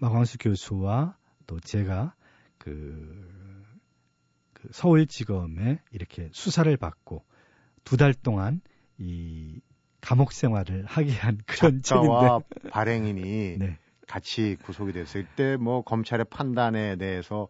마광수 0.00 0.38
교수와 0.38 1.16
또 1.46 1.58
제가 1.60 2.14
그, 2.58 3.59
그 4.62 4.68
서울지검에 4.72 5.80
이렇게 5.92 6.28
수사를 6.32 6.74
받고 6.76 7.24
두 7.84 7.96
달 7.96 8.14
동안 8.14 8.60
이 8.98 9.60
감옥 10.00 10.32
생활을 10.32 10.84
하게 10.86 11.12
한 11.12 11.38
그런 11.46 11.82
작가와 11.82 12.40
책인데. 12.48 12.70
발행인이 12.70 13.22
네. 13.58 13.78
같이 14.06 14.56
구속이 14.62 14.92
됐어요. 14.92 15.22
이때 15.22 15.56
뭐 15.56 15.82
검찰의 15.82 16.26
판단에 16.30 16.96
대해서 16.96 17.48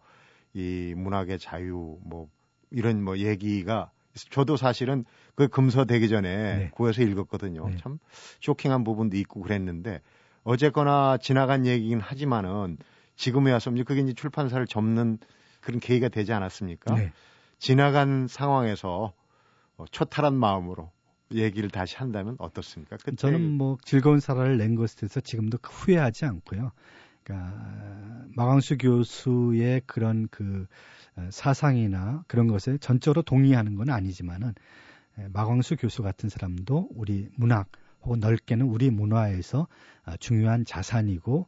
이 0.53 0.93
문학의 0.95 1.39
자유 1.39 1.97
뭐 2.03 2.27
이런 2.69 3.03
뭐 3.03 3.17
얘기가 3.17 3.91
저도 4.29 4.57
사실은 4.57 5.05
그 5.35 5.47
금서되기 5.47 6.09
전에 6.09 6.57
네. 6.57 6.69
구해서 6.73 7.01
읽었거든요. 7.01 7.67
네. 7.69 7.77
참 7.77 7.97
쇼킹한 8.41 8.83
부분도 8.83 9.17
있고 9.17 9.41
그랬는데 9.41 10.01
어쨌거나 10.43 11.17
지나간 11.17 11.65
얘기긴 11.65 11.99
하지만은 11.99 12.77
지금에 13.15 13.51
와서 13.51 13.71
그게 13.85 14.01
이제 14.01 14.13
출판사를 14.13 14.65
접는 14.67 15.19
그런 15.61 15.79
계기가 15.79 16.09
되지 16.09 16.33
않았습니까? 16.33 16.95
네. 16.95 17.11
지나간 17.59 18.27
상황에서 18.27 19.13
어, 19.77 19.85
초탈한 19.91 20.35
마음으로 20.35 20.91
얘기를 21.31 21.69
다시 21.69 21.95
한다면 21.95 22.35
어떻습니까? 22.39 22.97
그때 22.97 23.15
저는 23.15 23.51
뭐 23.51 23.77
즐거운 23.83 24.19
살아를 24.19 24.57
낸 24.57 24.75
것에 24.75 24.99
대해서 24.99 25.21
지금도 25.21 25.59
후회하지 25.63 26.25
않고요. 26.25 26.71
그러니까 27.23 28.25
마광수 28.35 28.77
교수의 28.77 29.81
그런 29.85 30.27
그 30.29 30.65
어, 31.15 31.27
사상이나 31.31 32.23
그런 32.27 32.47
것에 32.47 32.77
전적으로 32.77 33.21
동의하는 33.21 33.75
건 33.75 33.89
아니지만은 33.89 34.53
에, 35.19 35.27
마광수 35.31 35.75
교수 35.77 36.03
같은 36.03 36.29
사람도 36.29 36.89
우리 36.95 37.29
문학 37.35 37.69
혹은 38.03 38.19
넓게는 38.19 38.65
우리 38.65 38.89
문화에서 38.89 39.67
아, 40.03 40.17
중요한 40.17 40.65
자산이고 40.65 41.47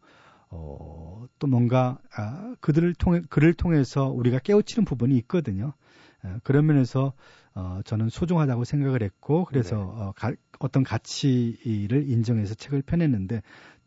어, 0.53 1.25
또 1.39 1.47
뭔가 1.47 1.97
아, 2.15 2.55
그들을 2.61 2.93
통해 2.95 3.21
그를 3.29 3.53
통해서 3.53 4.07
우리가 4.09 4.39
깨우치는 4.39 4.85
부분이 4.85 5.17
있거든요. 5.19 5.73
에, 6.23 6.35
그런 6.43 6.65
면에서 6.65 7.13
어, 7.55 7.81
저는 7.85 8.09
소중하다고 8.09 8.63
생각을 8.63 9.01
했고 9.03 9.45
그래서 9.45 9.75
네. 9.75 9.81
어, 9.81 10.13
가, 10.15 10.31
어떤 10.59 10.83
가치를 10.83 12.09
인정해서 12.09 12.53
책을 12.55 12.83
펴냈는데 12.83 13.41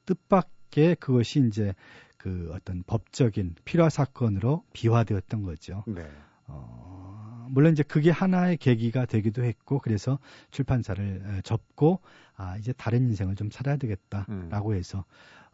뜻밖의 0.07 0.97
그것이 0.97 1.47
이제 1.47 1.75
그 2.19 2.51
어떤 2.53 2.83
법적인 2.87 3.55
필화 3.65 3.89
사건으로 3.89 4.65
비화되었던 4.73 5.43
거죠. 5.43 5.85
네. 5.87 6.09
어, 6.49 7.47
물론 7.51 7.73
이제 7.73 7.83
그게 7.83 8.11
하나의 8.11 8.57
계기가 8.57 9.07
되기도 9.07 9.45
했고 9.45 9.79
그래서 9.79 10.19
출판사를 10.51 11.23
에, 11.25 11.43
접고 11.43 12.01
아 12.37 12.57
이제 12.59 12.73
다른 12.73 13.07
인생을 13.09 13.37
좀 13.37 13.51
살아야 13.51 13.77
되겠다라고 13.77 14.75
해서 14.75 15.05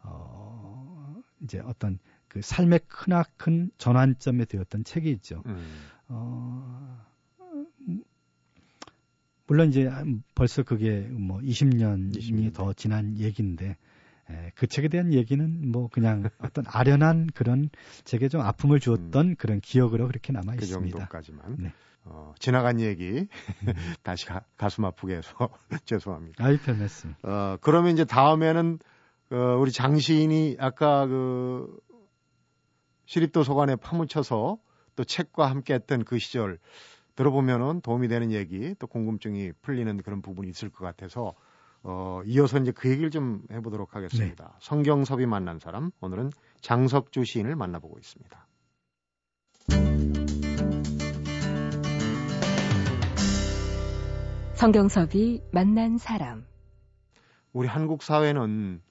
어 0.03 0.92
이제 1.43 1.59
어떤 1.65 1.99
그 2.27 2.41
삶의 2.41 2.81
크나큰 2.87 3.71
전환점에 3.77 4.45
되었던 4.45 4.83
책이 4.83 5.11
있죠. 5.11 5.43
음. 5.45 5.65
어 6.07 7.05
음, 7.87 8.03
물론 9.45 9.69
이제 9.69 9.89
벌써 10.35 10.63
그게 10.63 11.01
뭐 11.01 11.39
20년이 11.39 12.17
20년. 12.17 12.53
더 12.53 12.73
지난 12.73 13.17
얘기인데 13.17 13.77
에, 14.29 14.51
그 14.55 14.67
책에 14.67 14.87
대한 14.87 15.13
얘기는 15.13 15.71
뭐 15.71 15.89
그냥 15.89 16.29
어떤 16.39 16.65
아련한 16.67 17.27
그런 17.33 17.69
제게 18.03 18.29
좀 18.29 18.41
아픔을 18.41 18.79
주었던 18.79 19.27
음. 19.27 19.35
그런 19.35 19.59
기억으로 19.59 20.07
그렇게 20.07 20.31
남아 20.33 20.55
그 20.55 20.63
있습니다. 20.63 20.85
그 20.85 20.91
정도까지만. 20.91 21.57
네. 21.59 21.73
어, 22.05 22.33
지나간 22.39 22.79
얘기 22.79 23.09
음. 23.09 23.27
다시 24.03 24.25
가, 24.25 24.43
슴 24.69 24.85
아프게 24.85 25.15
해서 25.17 25.49
죄송합니다. 25.85 26.43
아이 26.43 26.57
편했습니다. 26.57 27.19
어, 27.23 27.57
그러면 27.61 27.93
이제 27.93 28.05
다음에는 28.05 28.79
어, 29.33 29.57
우리 29.57 29.71
장시인이 29.71 30.57
아까 30.59 31.07
그 31.07 31.79
시립도서관에 33.05 33.77
파묻혀서 33.77 34.59
또 34.95 35.03
책과 35.03 35.49
함께 35.49 35.73
했던 35.73 36.05
그 36.05 36.19
시절 36.19 36.59
들어보면은 37.15 37.81
도움이 37.81 38.09
되는 38.09 38.31
얘기 38.31 38.75
또 38.77 38.85
궁금증이 38.85 39.53
풀리는 39.63 39.97
그런 40.03 40.21
부분이 40.21 40.49
있을 40.49 40.69
것 40.69 40.85
같아서 40.85 41.33
어, 41.81 42.21
이어서 42.27 42.59
이제 42.59 42.71
그 42.71 42.89
얘기를 42.91 43.09
좀 43.09 43.41
해보도록 43.51 43.95
하겠습니다. 43.95 44.45
네. 44.45 44.57
성경섭이 44.61 45.25
만난 45.25 45.57
사람 45.57 45.89
오늘은 45.99 46.29
장석주 46.61 47.25
시인을 47.25 47.55
만나보고 47.55 47.97
있습니다. 47.97 48.47
성경섭이 54.53 55.41
만난 55.51 55.97
사람 55.97 56.45
우리 57.51 57.67
한국 57.67 58.03
사회는 58.03 58.81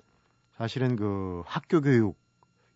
사실은 0.57 0.97
그 0.97 1.43
학교 1.47 1.81
교육 1.81 2.17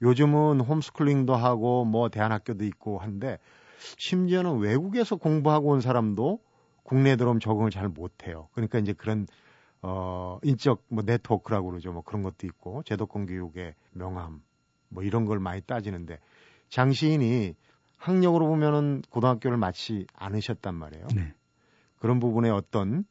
요즘은 0.02 0.60
홈스쿨링도 0.60 1.34
하고 1.34 1.84
뭐 1.84 2.08
대안학교도 2.08 2.64
있고 2.64 2.98
한데 2.98 3.38
심지어는 3.78 4.58
외국에서 4.58 5.16
공부하고 5.16 5.70
온 5.70 5.80
사람도 5.80 6.40
국내에 6.82 7.16
들어오면 7.16 7.40
적응을 7.40 7.70
잘 7.70 7.88
못해요. 7.88 8.48
그러니까 8.52 8.78
이제 8.78 8.92
그런 8.92 9.26
어 9.82 10.38
인적 10.42 10.84
뭐 10.88 11.02
네트워크라고 11.04 11.70
그러죠. 11.70 11.92
뭐 11.92 12.02
그런 12.02 12.22
것도 12.22 12.46
있고 12.46 12.82
제도권 12.84 13.26
교육의 13.26 13.74
명함 13.92 14.42
뭐 14.88 15.02
이런 15.02 15.24
걸 15.24 15.38
많이 15.38 15.60
따지는데 15.60 16.18
장 16.68 16.92
시인이 16.92 17.54
학력으로 17.98 18.46
보면은 18.46 19.02
고등학교를 19.10 19.56
마치 19.56 20.06
않으셨단 20.14 20.74
말이에요. 20.74 21.06
네. 21.14 21.34
그런 21.98 22.20
부분에 22.20 22.50
어떤 22.50 23.04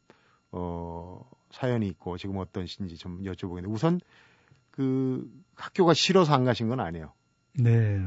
어 0.51 1.21
사연이 1.51 1.87
있고 1.87 2.17
지금 2.17 2.37
어떤 2.37 2.65
신지 2.65 2.97
좀 2.97 3.23
여쭤보겠는데 3.23 3.69
우선 3.69 3.99
그 4.75 5.29
학교가 5.55 5.93
싫어서 5.93 6.33
안 6.33 6.43
가신 6.43 6.67
건 6.67 6.79
아니에요. 6.79 7.13
네. 7.57 8.01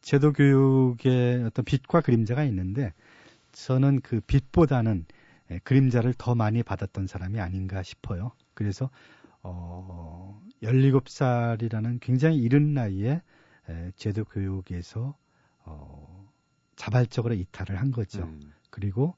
제도 0.00 0.32
교육의 0.32 1.44
어떤 1.44 1.64
빛과 1.64 2.00
그림자가 2.00 2.44
있는데 2.44 2.92
저는 3.52 4.00
그 4.00 4.20
빛보다는 4.20 5.06
예, 5.50 5.58
그림자를 5.60 6.14
더 6.16 6.34
많이 6.34 6.62
받았던 6.62 7.06
사람이 7.06 7.40
아닌가 7.40 7.82
싶어요. 7.82 8.32
그래서 8.54 8.90
어 9.42 10.40
17살이라는 10.62 12.00
굉장히 12.00 12.38
이른 12.38 12.74
나이에 12.74 13.22
예, 13.68 13.92
제도 13.96 14.24
교육에서 14.24 15.16
어 15.64 16.28
자발적으로 16.76 17.34
이탈을 17.34 17.80
한 17.80 17.90
거죠. 17.90 18.22
음. 18.22 18.52
그리고 18.70 19.14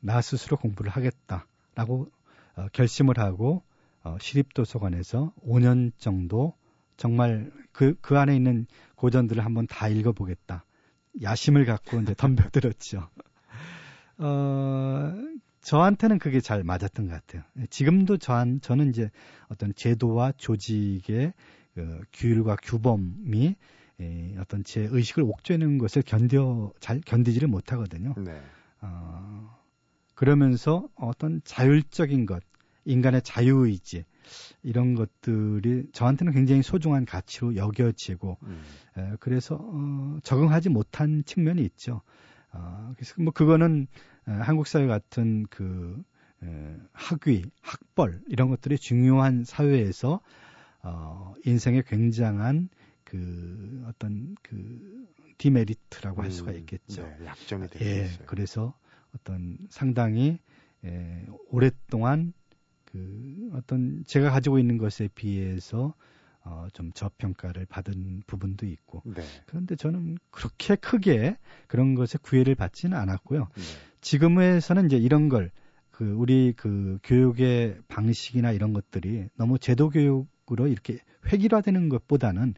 나 0.00 0.20
스스로 0.20 0.56
공부를 0.56 0.90
하겠다라고 0.90 2.10
어, 2.56 2.66
결심을 2.72 3.18
하고 3.18 3.62
어, 4.04 4.16
시립도서관에서 4.20 5.32
5년 5.46 5.92
정도 5.98 6.54
정말 6.96 7.50
그, 7.72 7.96
그 8.00 8.18
안에 8.18 8.34
있는 8.34 8.66
고전들을 8.96 9.44
한번 9.44 9.66
다 9.66 9.88
읽어보겠다. 9.88 10.64
야심을 11.20 11.64
갖고 11.64 12.00
이제 12.00 12.14
덤벼들었죠. 12.14 13.08
어, 14.18 15.12
저한테는 15.62 16.18
그게 16.18 16.40
잘 16.40 16.64
맞았던 16.64 17.06
것 17.06 17.12
같아요. 17.12 17.42
지금도 17.70 18.18
저한, 18.18 18.60
저는 18.60 18.90
이제 18.90 19.10
어떤 19.48 19.74
제도와 19.74 20.32
조직의 20.32 21.32
그 21.74 22.00
규율과 22.12 22.56
규범이 22.62 23.56
에, 24.00 24.34
어떤 24.38 24.64
제 24.64 24.88
의식을 24.90 25.22
옥죄는 25.22 25.78
것을 25.78 26.02
견뎌, 26.02 26.72
잘 26.80 27.00
견디지를 27.00 27.48
못하거든요. 27.48 28.14
네. 28.18 28.40
어, 28.80 29.58
그러면서 30.14 30.88
어떤 30.94 31.40
자율적인 31.44 32.26
것, 32.26 32.42
인간의 32.84 33.22
자유의지 33.22 34.04
이런 34.62 34.94
것들이 34.94 35.86
저한테는 35.92 36.32
굉장히 36.32 36.62
소중한 36.62 37.04
가치로 37.04 37.56
여겨지고 37.56 38.38
음. 38.42 38.62
에, 38.96 39.12
그래서 39.20 39.58
어, 39.60 40.18
적응하지 40.22 40.68
못한 40.68 41.24
측면이 41.24 41.62
있죠. 41.64 42.02
어, 42.52 42.92
그래서 42.96 43.14
뭐 43.18 43.32
그거는 43.32 43.86
에, 44.28 44.32
한국 44.32 44.66
사회 44.66 44.86
같은 44.86 45.46
그 45.50 46.02
에, 46.42 46.76
학위, 46.92 47.44
학벌 47.60 48.22
이런 48.28 48.48
것들이 48.50 48.78
중요한 48.78 49.44
사회에서 49.44 50.20
어, 50.82 51.34
인생의 51.44 51.84
굉장한 51.84 52.68
그 53.04 53.84
어떤 53.86 54.34
그 54.42 55.06
디메리트라고 55.38 56.22
할 56.22 56.30
수가 56.30 56.52
음, 56.52 56.58
있겠죠. 56.58 57.02
네, 57.02 57.26
약점이 57.26 57.68
되겠어요. 57.68 58.22
예, 58.22 58.26
그래서 58.26 58.74
어떤 59.14 59.58
상당히 59.70 60.38
에, 60.84 61.26
오랫동안 61.48 62.32
그 62.92 63.50
어떤 63.54 64.04
제가 64.06 64.30
가지고 64.30 64.58
있는 64.58 64.78
것에 64.78 65.08
비해서 65.14 65.94
어, 66.44 66.66
좀 66.72 66.92
저평가를 66.92 67.66
받은 67.66 68.22
부분도 68.26 68.66
있고. 68.66 69.02
네. 69.04 69.22
그런데 69.46 69.76
저는 69.76 70.18
그렇게 70.30 70.74
크게 70.76 71.36
그런 71.68 71.94
것에 71.94 72.18
구애를 72.20 72.54
받지는 72.54 72.96
않았고요. 72.96 73.48
네. 73.54 73.62
지금에서는 74.00 74.86
이제 74.86 74.96
이런 74.96 75.28
걸, 75.28 75.50
그, 75.90 76.12
우리 76.12 76.52
그 76.56 76.98
교육의 77.04 77.78
방식이나 77.86 78.50
이런 78.50 78.72
것들이 78.72 79.28
너무 79.36 79.58
제도 79.58 79.88
교육으로 79.88 80.66
이렇게 80.66 80.98
획일화되는 81.26 81.88
것보다는 81.88 82.54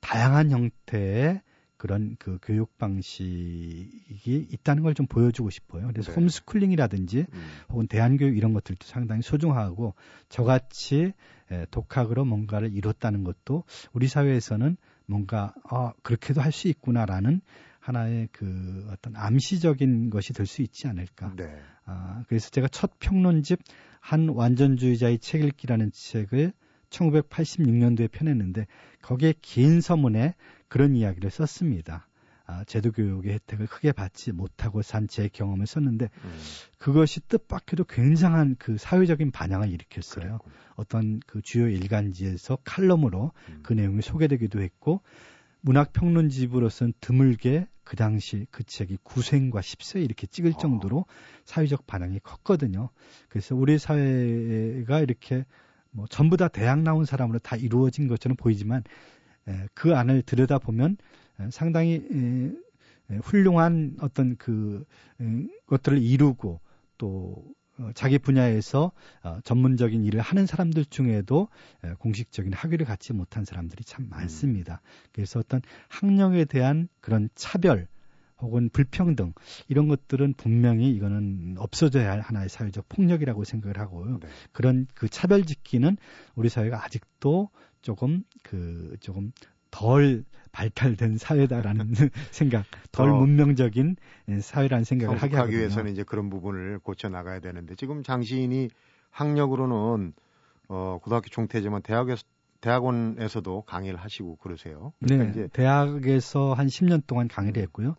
다양한 0.00 0.50
형태의 0.50 1.42
그런 1.80 2.16
그 2.18 2.38
교육 2.42 2.76
방식이 2.78 4.48
있다는 4.50 4.82
걸 4.82 4.90
좀 4.94 5.06
보여주고 5.06 5.50
싶어요. 5.50 5.86
그래서 5.86 6.12
네. 6.12 6.20
홈스쿨링이라든지 6.20 7.26
음. 7.32 7.48
혹은 7.70 7.86
대안교육 7.86 8.36
이런 8.36 8.52
것들도 8.52 8.86
상당히 8.86 9.22
소중하고 9.22 9.94
저같이 10.28 11.12
에, 11.50 11.66
독학으로 11.70 12.24
뭔가를 12.24 12.74
이뤘다는 12.76 13.24
것도 13.24 13.64
우리 13.92 14.08
사회에서는 14.08 14.76
뭔가 15.06 15.54
아 15.64 15.92
그렇게도 16.02 16.40
할 16.40 16.52
수 16.52 16.68
있구나라는 16.68 17.40
하나의 17.80 18.28
그 18.32 18.86
어떤 18.90 19.16
암시적인 19.16 20.10
것이 20.10 20.32
될 20.34 20.44
수 20.46 20.60
있지 20.62 20.86
않을까. 20.88 21.32
네. 21.36 21.50
아, 21.86 22.24
그래서 22.28 22.50
제가 22.50 22.68
첫 22.68 22.98
평론집 22.98 23.58
한 24.00 24.28
완전주의자의 24.28 25.18
책 25.20 25.44
읽기라는 25.44 25.92
책을 25.92 26.52
1986년도에 26.90 28.10
펴냈는데 28.10 28.66
거기에 29.02 29.34
긴 29.40 29.80
서문에 29.80 30.34
그런 30.70 30.94
이야기를 30.96 31.30
썼습니다. 31.30 32.06
아, 32.46 32.64
제도 32.64 32.90
교육의 32.90 33.34
혜택을 33.34 33.66
크게 33.66 33.92
받지 33.92 34.32
못하고 34.32 34.82
산 34.82 35.06
제 35.06 35.28
경험을 35.28 35.66
썼는데 35.66 36.08
음. 36.24 36.38
그것이 36.78 37.20
뜻밖에도 37.28 37.84
굉장한 37.84 38.56
그 38.58 38.76
사회적인 38.78 39.30
반향을 39.32 39.68
일으켰어요. 39.70 40.38
그랬군. 40.38 40.52
어떤 40.76 41.20
그 41.26 41.42
주요 41.42 41.68
일간지에서 41.68 42.58
칼럼으로 42.64 43.32
음. 43.48 43.60
그 43.62 43.72
내용이 43.72 44.02
소개되기도 44.02 44.62
했고 44.62 45.02
문학 45.60 45.92
평론집으로서는 45.92 46.94
드물게 47.00 47.68
그 47.84 47.96
당시 47.96 48.46
그 48.52 48.62
책이 48.62 48.98
9세과 49.04 49.60
10세 49.60 50.04
이렇게 50.04 50.26
찍을 50.28 50.52
아. 50.54 50.58
정도로 50.58 51.06
사회적 51.44 51.86
반향이 51.86 52.20
컸거든요. 52.20 52.90
그래서 53.28 53.54
우리 53.56 53.78
사회가 53.78 55.00
이렇게 55.00 55.44
뭐 55.90 56.06
전부 56.08 56.36
다 56.36 56.46
대학 56.48 56.80
나온 56.82 57.04
사람으로 57.04 57.40
다 57.40 57.56
이루어진 57.56 58.06
것처럼 58.06 58.36
보이지만 58.36 58.78
에, 58.80 58.82
그 59.74 59.94
안을 59.96 60.22
들여다보면 60.22 60.96
에, 61.40 61.50
상당히 61.50 61.94
에, 61.94 63.14
에, 63.14 63.18
훌륭한 63.18 63.96
어떤 64.00 64.36
그 64.36 64.84
에, 65.20 65.46
것들을 65.66 65.98
이루고 65.98 66.60
또 66.98 67.44
어, 67.78 67.90
자기 67.94 68.18
분야에서 68.18 68.92
어, 69.22 69.38
전문적인 69.42 70.04
일을 70.04 70.20
하는 70.20 70.46
사람들 70.46 70.84
중에도 70.86 71.48
에, 71.84 71.94
공식적인 71.94 72.52
학위를 72.52 72.86
갖지 72.86 73.12
못한 73.12 73.44
사람들이 73.44 73.84
참 73.84 74.08
많습니다. 74.08 74.82
그래서 75.12 75.40
어떤 75.40 75.62
학력에 75.88 76.44
대한 76.44 76.88
그런 77.00 77.30
차별 77.34 77.88
혹은 78.40 78.70
불평등 78.72 79.32
이런 79.68 79.88
것들은 79.88 80.34
분명히 80.36 80.90
이거는 80.90 81.56
없어져야 81.58 82.10
할 82.10 82.20
하나의 82.20 82.48
사회적 82.48 82.88
폭력이라고 82.88 83.44
생각을 83.44 83.78
하고요. 83.78 84.18
네. 84.20 84.28
그런 84.52 84.86
그 84.94 85.08
차별 85.08 85.44
짓기는 85.44 85.96
우리 86.34 86.48
사회가 86.48 86.84
아직도 86.84 87.50
조금 87.82 88.24
그 88.42 88.96
조금 89.00 89.32
덜 89.70 90.24
발달된 90.52 91.16
사회다라는 91.16 91.92
생각, 92.32 92.64
덜 92.92 93.10
어, 93.10 93.18
문명적인 93.20 93.96
사회라는 94.40 94.84
생각을 94.84 95.16
하게 95.16 95.36
하기 95.36 95.56
위해서는 95.56 95.92
이제 95.92 96.02
그런 96.02 96.28
부분을 96.28 96.80
고쳐 96.80 97.08
나가야 97.08 97.40
되는데 97.40 97.74
지금 97.76 98.02
장 98.02 98.22
시인이 98.22 98.68
학력으로는 99.10 100.12
어 100.68 100.98
고등학교 101.02 101.28
중퇴지만 101.28 101.82
대학에서 101.82 102.22
대학원에서도 102.60 103.62
강의를 103.62 103.98
하시고 103.98 104.36
그러세요. 104.36 104.92
그러니까 105.00 105.24
네, 105.24 105.30
이제 105.30 105.48
대학에서 105.52 106.52
한 106.52 106.66
10년 106.66 107.06
동안 107.06 107.26
강의를 107.26 107.62
했고요. 107.62 107.96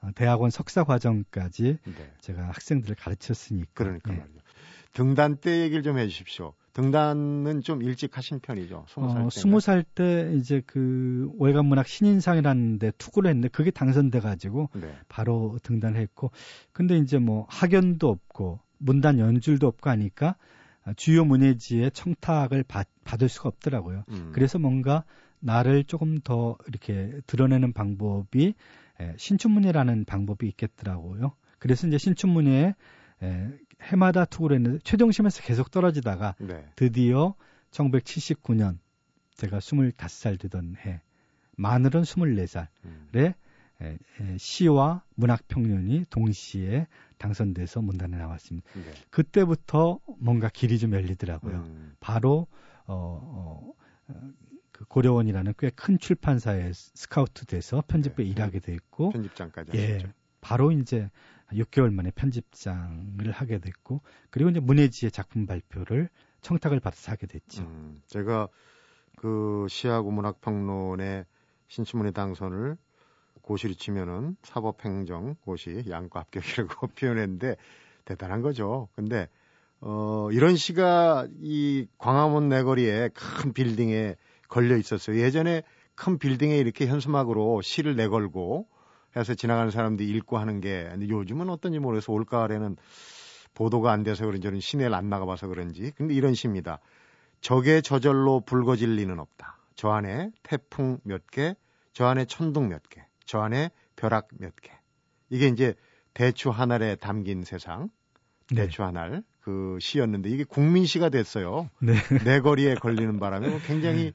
어, 0.00 0.10
대학원 0.14 0.50
석사 0.50 0.84
과정까지 0.84 1.78
네. 1.84 2.12
제가 2.20 2.48
학생들을 2.48 2.96
가르쳤으니까. 2.96 3.70
그러니까 3.74 4.12
네. 4.12 4.18
말이죠. 4.18 4.40
등단 4.92 5.36
때 5.36 5.60
얘기를 5.60 5.82
좀 5.82 5.98
해주십시오. 5.98 6.54
등단은 6.72 7.62
좀 7.62 7.82
일찍 7.82 8.16
하신 8.16 8.40
편이죠. 8.40 8.86
스무 9.30 9.60
살 9.60 9.82
때. 9.82 9.90
살때 9.90 10.36
이제 10.36 10.62
그 10.66 11.30
월간 11.38 11.66
문학 11.66 11.86
신인상이라는 11.86 12.78
데 12.78 12.92
투구를 12.96 13.28
했는데 13.30 13.48
그게 13.48 13.70
당선돼 13.70 14.20
가지고 14.20 14.70
네. 14.74 14.96
바로 15.08 15.58
등단했고 15.62 16.30
근데 16.72 16.96
이제 16.98 17.18
뭐 17.18 17.46
학연도 17.48 18.08
없고 18.08 18.60
문단 18.78 19.18
연줄도 19.18 19.66
없고 19.66 19.90
하니까 19.90 20.36
주요 20.96 21.24
문예지의 21.24 21.90
청탁을 21.90 22.62
받, 22.62 22.88
받을 23.04 23.28
수가 23.28 23.48
없더라고요. 23.48 24.04
음. 24.08 24.30
그래서 24.32 24.58
뭔가 24.58 25.04
나를 25.40 25.84
조금 25.84 26.20
더 26.20 26.56
이렇게 26.68 27.20
드러내는 27.26 27.72
방법이 27.72 28.54
에, 29.00 29.14
신춘문예라는 29.16 30.04
방법이 30.04 30.46
있겠더라고요. 30.48 31.32
그래서 31.58 31.86
이제 31.86 31.98
신춘문예에 31.98 32.74
에, 33.22 33.48
해마다 33.82 34.24
투구를 34.24 34.56
했는데 34.56 34.78
최종심에서 34.84 35.42
계속 35.42 35.70
떨어지다가 35.70 36.34
네. 36.38 36.64
드디어 36.76 37.34
1979년 37.70 38.78
제가 39.34 39.58
25살 39.58 40.38
되던 40.38 40.76
해 40.84 41.00
마늘은 41.56 42.02
24살에 42.02 42.68
음. 42.84 43.08
에, 43.16 43.34
에, 43.82 44.38
시와 44.38 45.02
문학평론이 45.14 46.06
동시에 46.10 46.86
당선돼서 47.18 47.80
문단에 47.80 48.16
나왔습니다. 48.18 48.68
네. 48.74 48.92
그때부터 49.10 50.00
뭔가 50.18 50.48
길이 50.50 50.78
좀 50.78 50.92
열리더라고요. 50.92 51.56
음. 51.56 51.94
바로 52.00 52.46
어, 52.86 53.74
어, 54.08 54.14
그 54.80 54.86
고려원이라는 54.86 55.52
꽤 55.58 55.70
큰 55.70 55.98
출판사에 55.98 56.72
스카우트 56.72 57.44
돼서 57.44 57.82
편집부에 57.86 58.24
네. 58.24 58.30
일하게 58.30 58.60
됐고 58.60 59.10
편집장까지 59.10 59.72
예, 59.74 59.92
하셨죠. 59.94 60.12
바로 60.40 60.72
이제 60.72 61.10
6개월 61.52 61.92
만에 61.92 62.10
편집장을 62.12 63.30
하게 63.30 63.58
됐고 63.58 64.00
그리고 64.30 64.48
이제 64.48 64.58
문예지의 64.60 65.10
작품 65.10 65.44
발표를 65.44 66.08
청탁을 66.40 66.80
받아서 66.80 67.12
하게 67.12 67.26
됐죠. 67.26 67.62
음, 67.62 68.00
제가 68.06 68.48
그 69.16 69.66
시하고 69.68 70.10
문학평론의 70.12 71.26
신춘문예 71.68 72.12
당선을 72.12 72.78
고시로 73.42 73.74
치면은 73.74 74.36
사법행정 74.42 75.36
고시 75.42 75.84
양과 75.90 76.20
합격이라고 76.20 76.86
표현했는데 76.96 77.56
대단한 78.06 78.40
거죠. 78.40 78.88
근데 78.94 79.28
어 79.80 80.30
이런 80.32 80.56
시가 80.56 81.28
이 81.42 81.86
광화문 81.98 82.48
내거리에 82.48 83.10
큰 83.12 83.52
빌딩에 83.52 84.16
걸려 84.50 84.76
있었어요. 84.76 85.18
예전에 85.18 85.62
큰 85.94 86.18
빌딩에 86.18 86.58
이렇게 86.58 86.86
현수막으로 86.86 87.62
시를 87.62 87.96
내걸고 87.96 88.68
해서 89.16 89.34
지나가는 89.34 89.70
사람들이 89.70 90.08
읽고 90.10 90.38
하는 90.38 90.60
게 90.60 90.90
요즘은 91.00 91.48
어떤지 91.48 91.78
모르겠어 91.78 92.12
올 92.12 92.24
가을에는 92.24 92.76
보도가 93.54 93.90
안 93.90 94.02
돼서 94.02 94.26
그런지 94.26 94.42
저는 94.42 94.60
시내를 94.60 94.94
안 94.94 95.08
나가봐서 95.08 95.48
그런지 95.48 95.92
근데 95.96 96.14
이런 96.14 96.34
시입니다. 96.34 96.80
적의 97.40 97.82
저절로 97.82 98.40
붉어질 98.40 98.96
리는 98.96 99.18
없다. 99.18 99.58
저 99.74 99.90
안에 99.90 100.30
태풍 100.42 100.98
몇 101.04 101.26
개, 101.30 101.54
저 101.92 102.06
안에 102.06 102.26
천둥 102.26 102.68
몇 102.68 102.82
개, 102.90 103.02
저 103.24 103.40
안에 103.40 103.70
벼락 103.96 104.28
몇 104.38 104.54
개. 104.56 104.70
이게 105.30 105.48
이제 105.48 105.74
대추 106.12 106.50
하늘에 106.50 106.96
담긴 106.96 107.44
세상, 107.44 107.88
네. 108.50 108.62
대추 108.62 108.82
하늘 108.82 109.22
그 109.40 109.78
시였는데 109.80 110.28
이게 110.28 110.44
국민시가 110.44 111.08
됐어요. 111.08 111.70
네. 111.80 111.94
내 112.24 112.40
거리에 112.40 112.74
걸리는 112.74 113.18
바람에 113.18 113.58
굉장히 113.66 114.12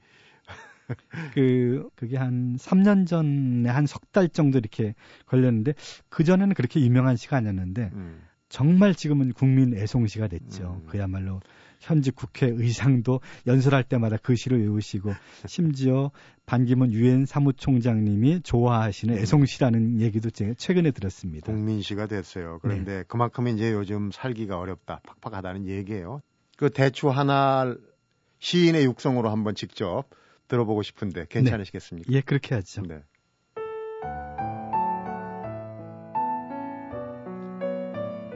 그 1.33 1.89
그게 1.95 2.17
한 2.17 2.55
3년 2.57 3.07
전에 3.07 3.69
한 3.69 3.85
석 3.85 4.11
달 4.11 4.29
정도 4.29 4.57
이렇게 4.59 4.95
걸렸는데 5.25 5.73
그 6.09 6.23
전에는 6.23 6.53
그렇게 6.53 6.79
유명한 6.79 7.15
시가 7.17 7.37
아니었는데 7.37 7.91
음. 7.93 8.21
정말 8.47 8.95
지금은 8.95 9.33
국민 9.33 9.75
애송시가 9.75 10.27
됐죠. 10.27 10.81
음. 10.83 10.87
그야말로 10.87 11.41
현직 11.81 12.15
국회 12.15 12.47
의장도 12.47 13.19
연설할 13.47 13.83
때마다 13.83 14.15
그 14.21 14.35
시를 14.35 14.61
외우시고 14.61 15.11
심지어 15.47 16.11
반기문 16.45 16.93
유엔 16.93 17.25
사무총장님이 17.25 18.41
좋아하시는 18.43 19.13
음. 19.15 19.19
애송시라는 19.19 19.99
얘기도 19.99 20.29
제가 20.29 20.53
최근에 20.57 20.91
들었습니다. 20.91 21.51
국민시가 21.51 22.07
됐어요. 22.07 22.59
그런데 22.61 22.97
네. 22.99 23.03
그만큼 23.07 23.47
이제 23.49 23.73
요즘 23.73 24.11
살기가 24.11 24.57
어렵다, 24.57 25.01
팍팍하다는 25.21 25.67
얘기예요. 25.67 26.21
그 26.57 26.69
대추 26.69 27.09
하나 27.09 27.75
시인의 28.39 28.85
육성으로 28.85 29.29
한번 29.29 29.55
직접 29.55 30.05
들어보고 30.47 30.81
싶은데 30.83 31.25
괜찮으시겠습니까? 31.29 32.09
네. 32.09 32.17
예, 32.17 32.21
그렇게 32.21 32.55
하죠. 32.55 32.81
네. 32.83 33.01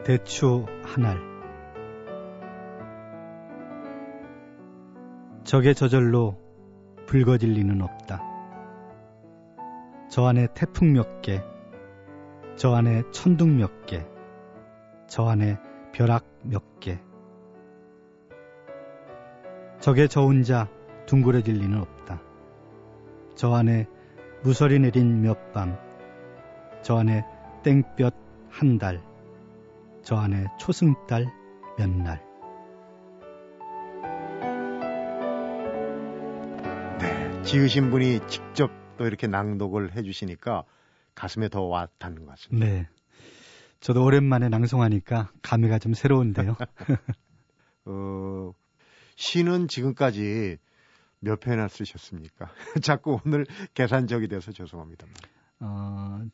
대추 0.04 0.65
한 0.84 1.06
알 1.06 1.30
적의 5.43 5.74
저절로 5.74 6.38
붉어질 7.08 7.54
리는 7.54 7.82
없다. 7.82 8.22
저 10.12 10.26
안에 10.28 10.48
태풍 10.54 10.93
몇 10.93 11.22
개, 11.24 11.41
저 12.56 12.76
안에 12.76 13.02
천둥 13.12 13.58
몇 13.58 13.88
개, 13.88 14.06
저 15.08 15.26
안에 15.28 15.58
벼락 15.91 16.26
몇 16.43 16.80
개. 16.80 17.00
적의 19.80 20.08
저 20.08 20.22
혼자 20.22 20.67
둥그러질 21.08 21.56
리는 21.56 21.80
없다. 21.80 21.98
저 23.39 23.54
안에 23.54 23.88
무설이 24.43 24.80
내린 24.80 25.21
몇 25.21 25.54
밤, 25.54 25.78
저 26.84 26.97
안에 26.97 27.23
땡볕 27.63 28.13
한 28.49 28.78
달, 28.78 29.02
저 30.04 30.17
안에 30.17 30.47
초승달 30.60 31.25
몇 31.78 31.89
날. 31.89 32.21
네, 36.99 37.43
지으신 37.43 37.91
분이 37.91 38.28
직접 38.28 38.71
또 38.97 39.08
이렇게 39.08 39.28
낭독을 39.28 39.95
해주시니까 39.95 40.65
가슴에 41.15 41.47
더 41.47 41.62
와닿는 41.62 42.25
것 42.25 42.32
같습니다. 42.32 42.65
네. 42.65 42.89
저도 43.80 44.04
오랜만에 44.04 44.49
낭송하니까 44.49 45.32
감회가 45.41 45.80
좀 45.80 45.93
새로운데요. 45.93 46.58
어, 47.86 48.52
시는 49.15 49.69
지금까지 49.69 50.58
몇 51.19 51.39
편이나 51.39 51.67
쓰셨습니까? 51.67 52.51
자꾸 52.82 53.19
오늘 53.25 53.45
계산적이 53.73 54.27
돼서 54.27 54.51
죄송합니다만. 54.51 55.13
어, 55.62 56.25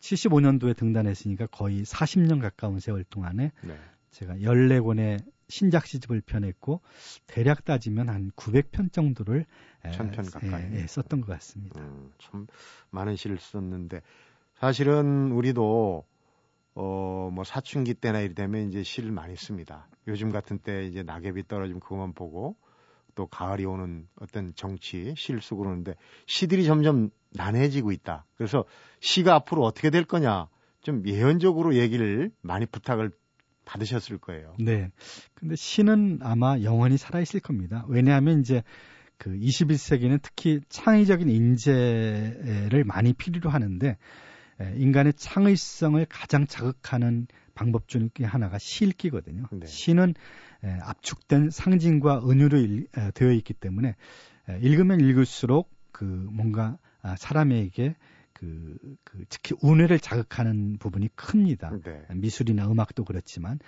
75년도에 0.00 0.76
등단했으니까 0.76 1.46
거의 1.46 1.82
40년 1.82 2.40
가까운 2.40 2.80
세월 2.80 3.04
동안에 3.04 3.52
네. 3.62 3.78
제가 4.10 4.36
14권의 4.36 5.22
신작 5.48 5.86
시집을 5.86 6.22
펴냈고 6.22 6.80
대략 7.26 7.64
따지면 7.64 8.08
한 8.08 8.30
900편 8.32 8.92
정도를 8.92 9.46
천편 9.92 10.30
가까이 10.30 10.62
예, 10.72 10.82
예, 10.82 10.86
썼던 10.86 11.20
것 11.20 11.32
같습니다. 11.34 11.80
음, 11.80 12.12
참 12.18 12.46
많은 12.90 13.16
시를 13.16 13.38
썼는데 13.38 14.00
사실은 14.54 15.32
우리도 15.32 16.04
어뭐 16.74 17.44
사춘기 17.44 17.94
때나 17.94 18.20
이리 18.20 18.34
되면 18.34 18.68
이제 18.68 18.82
시를 18.82 19.10
많이 19.10 19.34
씁니다. 19.36 19.88
요즘 20.06 20.30
같은 20.30 20.58
때 20.58 20.86
이제 20.86 21.02
낙엽이 21.02 21.48
떨어지면 21.48 21.80
그것만 21.80 22.12
보고 22.12 22.56
또 23.14 23.26
가을이 23.26 23.64
오는 23.64 24.06
어떤 24.16 24.52
정치, 24.54 25.14
쓰고 25.16 25.58
그러는데 25.58 25.94
시들이 26.26 26.64
점점 26.64 27.10
난해지고 27.32 27.92
있다. 27.92 28.26
그래서 28.36 28.64
시가 29.00 29.34
앞으로 29.34 29.64
어떻게 29.64 29.90
될 29.90 30.04
거냐 30.04 30.48
좀 30.82 31.06
예언적으로 31.06 31.74
얘기를 31.76 32.30
많이 32.40 32.66
부탁을 32.66 33.10
받으셨을 33.64 34.18
거예요. 34.18 34.54
네. 34.58 34.90
근데 35.34 35.54
시는 35.54 36.20
아마 36.22 36.58
영원히 36.60 36.96
살아있을 36.96 37.40
겁니다. 37.40 37.84
왜냐하면 37.88 38.40
이제 38.40 38.62
그 39.16 39.30
21세기는 39.30 40.18
특히 40.22 40.60
창의적인 40.68 41.28
인재를 41.28 42.84
많이 42.84 43.12
필요로 43.12 43.50
하는데 43.50 43.96
인간의 44.76 45.12
창의성을 45.14 46.04
가장 46.08 46.46
자극하는 46.46 47.26
방법 47.60 47.88
중에 47.88 48.08
하나가 48.22 48.56
시읽기거든요. 48.56 49.44
네. 49.52 49.66
시는 49.66 50.14
압축된 50.62 51.50
상징과 51.50 52.22
은유로 52.26 52.56
일, 52.56 52.86
되어 53.12 53.32
있기 53.32 53.52
때문에 53.52 53.96
읽으면 54.62 55.00
읽을수록 55.00 55.70
그 55.92 56.04
뭔가 56.04 56.78
아, 57.02 57.16
사람에게 57.16 57.96
그, 58.32 58.78
그 59.04 59.24
특히 59.28 59.54
운해를 59.60 60.00
자극하는 60.00 60.78
부분이 60.78 61.10
큽니다. 61.14 61.72
네. 61.84 62.02
미술이나 62.14 62.66
음악도 62.66 63.04
그렇지만 63.04 63.58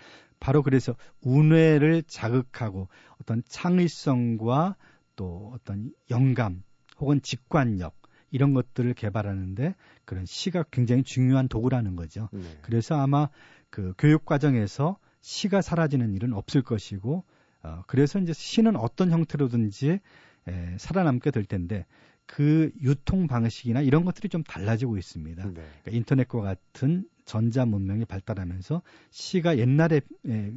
바로 0.40 0.62
그래서 0.62 0.96
운해를 1.20 2.02
자극하고 2.06 2.88
어떤 3.20 3.42
창의성과 3.46 4.76
또 5.16 5.52
어떤 5.54 5.92
영감 6.08 6.62
혹은 6.98 7.20
직관력 7.20 7.94
이런 8.32 8.54
것들을 8.54 8.92
개발하는데 8.94 9.76
그런 10.04 10.26
시가 10.26 10.64
굉장히 10.70 11.04
중요한 11.04 11.46
도구라는 11.46 11.94
거죠. 11.94 12.28
네. 12.32 12.42
그래서 12.62 12.96
아마 12.96 13.28
그 13.70 13.94
교육 13.98 14.24
과정에서 14.24 14.98
시가 15.20 15.62
사라지는 15.62 16.14
일은 16.14 16.32
없을 16.32 16.62
것이고 16.62 17.24
어, 17.62 17.82
그래서 17.86 18.18
이제 18.18 18.32
시는 18.32 18.74
어떤 18.74 19.10
형태로든지 19.10 20.00
에, 20.48 20.76
살아남게 20.78 21.30
될 21.30 21.44
텐데 21.44 21.86
그 22.26 22.72
유통 22.80 23.26
방식이나 23.26 23.82
이런 23.82 24.04
것들이 24.04 24.28
좀 24.28 24.42
달라지고 24.42 24.96
있습니다. 24.96 25.44
네. 25.44 25.52
그러니까 25.52 25.90
인터넷과 25.90 26.40
같은 26.40 27.04
전자 27.24 27.64
문명이 27.64 28.04
발달하면서 28.06 28.82
시가 29.10 29.58
옛날과 29.58 30.00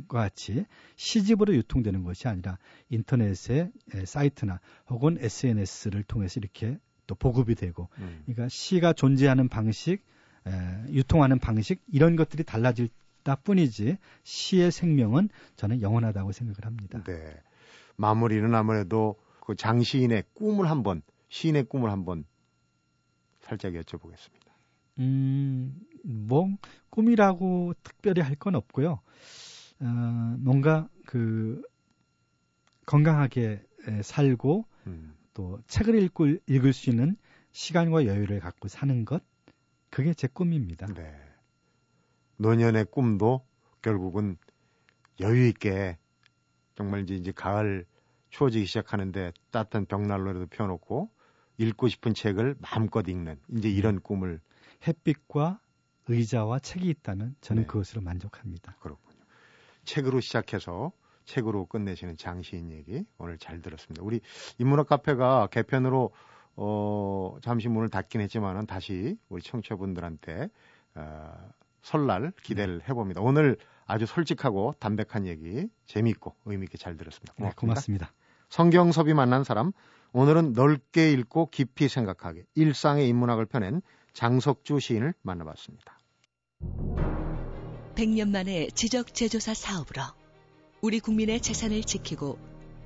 같이 0.07 0.65
시집으로 0.95 1.53
유통되는 1.55 2.03
것이 2.03 2.27
아니라 2.27 2.57
인터넷의 2.89 3.71
사이트나 4.05 4.59
혹은 4.89 5.17
SNS를 5.19 6.03
통해서 6.03 6.39
이렇게 6.39 6.79
또 7.07 7.15
보급이 7.15 7.55
되고 7.55 7.89
음. 7.99 8.21
그러니까 8.25 8.47
시가 8.49 8.93
존재하는 8.93 9.47
방식, 9.49 10.03
유통하는 10.89 11.39
방식 11.39 11.81
이런 11.91 12.15
것들이 12.15 12.43
달라질다 12.43 13.35
뿐이지 13.43 13.97
시의 14.23 14.71
생명은 14.71 15.29
저는 15.55 15.81
영원하다고 15.81 16.31
생각을 16.31 16.57
합니다. 16.65 17.03
네. 17.03 17.35
마무리는 17.95 18.53
아무래도 18.53 19.15
그 19.39 19.55
장시인의 19.55 20.23
꿈을 20.33 20.69
한번 20.69 21.01
시인의 21.29 21.63
꿈을 21.65 21.91
한번 21.91 22.25
살짝 23.41 23.73
여쭤보겠습니다. 23.73 24.45
음, 24.99 25.79
뭐 26.03 26.47
꿈이라고 26.89 27.73
특별히 27.83 28.21
할 28.21 28.35
건 28.35 28.55
없고요. 28.55 28.99
어, 29.79 29.85
뭔가 30.39 30.87
그 31.05 31.61
건강하게 32.85 33.61
살고 34.03 34.65
음. 34.87 35.15
또 35.35 35.59
책을 35.67 36.01
읽고 36.01 36.27
읽을 36.47 36.73
수 36.73 36.89
있는 36.89 37.15
시간과 37.51 38.07
여유를 38.07 38.39
갖고 38.39 38.67
사는 38.67 39.05
것 39.05 39.23
그게 39.91 40.15
제 40.15 40.27
꿈입니다. 40.27 40.87
네. 40.87 41.15
노년의 42.37 42.85
꿈도 42.85 43.45
결국은 43.81 44.37
여유 45.19 45.47
있게 45.47 45.97
정말 46.75 47.03
이제, 47.03 47.15
이제 47.15 47.31
가을 47.31 47.85
추워지기 48.29 48.65
시작하는데 48.65 49.31
따뜻한 49.51 49.85
벽난로라도 49.85 50.47
펴놓고 50.47 51.11
읽고 51.57 51.87
싶은 51.87 52.13
책을 52.13 52.55
마음껏 52.59 53.07
읽는 53.07 53.39
이제 53.49 53.69
이런 53.69 54.01
꿈을 54.01 54.41
햇빛과 54.87 55.59
의자와 56.07 56.59
책이 56.59 56.87
있다면 56.89 57.35
저는 57.41 57.63
네. 57.63 57.67
그것으로 57.67 58.01
만족합니다. 58.01 58.75
그렇군요. 58.79 59.19
책으로 59.83 60.19
시작해서 60.21 60.91
책으로 61.25 61.65
끝내시는 61.65 62.17
장시인 62.17 62.71
얘기 62.71 63.05
오늘 63.17 63.37
잘 63.37 63.61
들었습니다. 63.61 64.03
우리 64.03 64.21
인문학 64.57 64.87
카페가 64.87 65.47
개편으로 65.51 66.11
어, 66.57 67.37
잠시 67.41 67.67
문을 67.67 67.89
닫긴 67.89 68.21
했지만은 68.21 68.65
다시 68.65 69.17
우리 69.29 69.41
청취자분들한테 69.41 70.49
어, 70.95 71.49
설날 71.81 72.31
기대를 72.43 72.79
네. 72.79 72.85
해봅니다. 72.89 73.21
오늘 73.21 73.57
아주 73.85 74.05
솔직하고 74.05 74.73
담백한 74.79 75.27
얘기 75.27 75.67
재미있고 75.85 76.35
의미있게 76.45 76.77
잘 76.77 76.97
들었습니다. 76.97 77.33
고맙습니다. 77.33 77.61
네, 77.61 77.61
고맙습니다. 77.61 78.13
성경섭이 78.49 79.13
만난 79.13 79.43
사람 79.43 79.71
오늘은 80.13 80.53
넓게 80.53 81.11
읽고 81.11 81.49
깊이 81.51 81.87
생각하게 81.89 82.45
일상의 82.55 83.09
인문학을 83.09 83.45
펴낸 83.45 83.81
장석주 84.13 84.79
시인을 84.79 85.13
만나봤습니다. 85.21 85.99
100년 87.95 88.29
만에 88.29 88.67
지적 88.69 89.13
제조사 89.13 89.53
사업으로 89.53 90.01
우리 90.85 90.99
국민의 90.99 91.41
재산을 91.41 91.83
지키고 91.83 92.37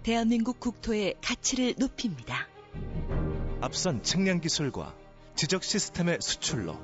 대한민국 0.03 0.61
국토의 0.61 1.15
가치를 1.21 1.75
높입니다. 1.77 2.47
앞선 3.59 4.01
측량 4.03 4.39
기술과 4.39 4.95
지적 5.35 5.65
시스템의 5.65 6.19
수출로 6.21 6.79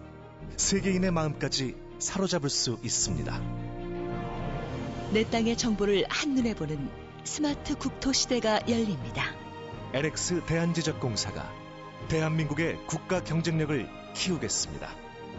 세계인의 0.57 1.11
마음까지 1.11 1.77
사로잡을 1.99 2.49
수 2.49 2.77
있습니다. 2.83 3.41
내 5.13 5.23
땅의 5.29 5.55
정보를 5.55 6.03
한눈에 6.09 6.53
보는 6.53 6.89
스마트 7.23 7.77
국토 7.77 8.11
시대가 8.11 8.59
열립니다. 8.67 9.23
LX 9.93 10.41
대한지적공사가 10.45 11.49
대한민국의 12.09 12.77
국가 12.87 13.23
경쟁력을 13.23 13.87
키우겠습니다. 14.15 14.93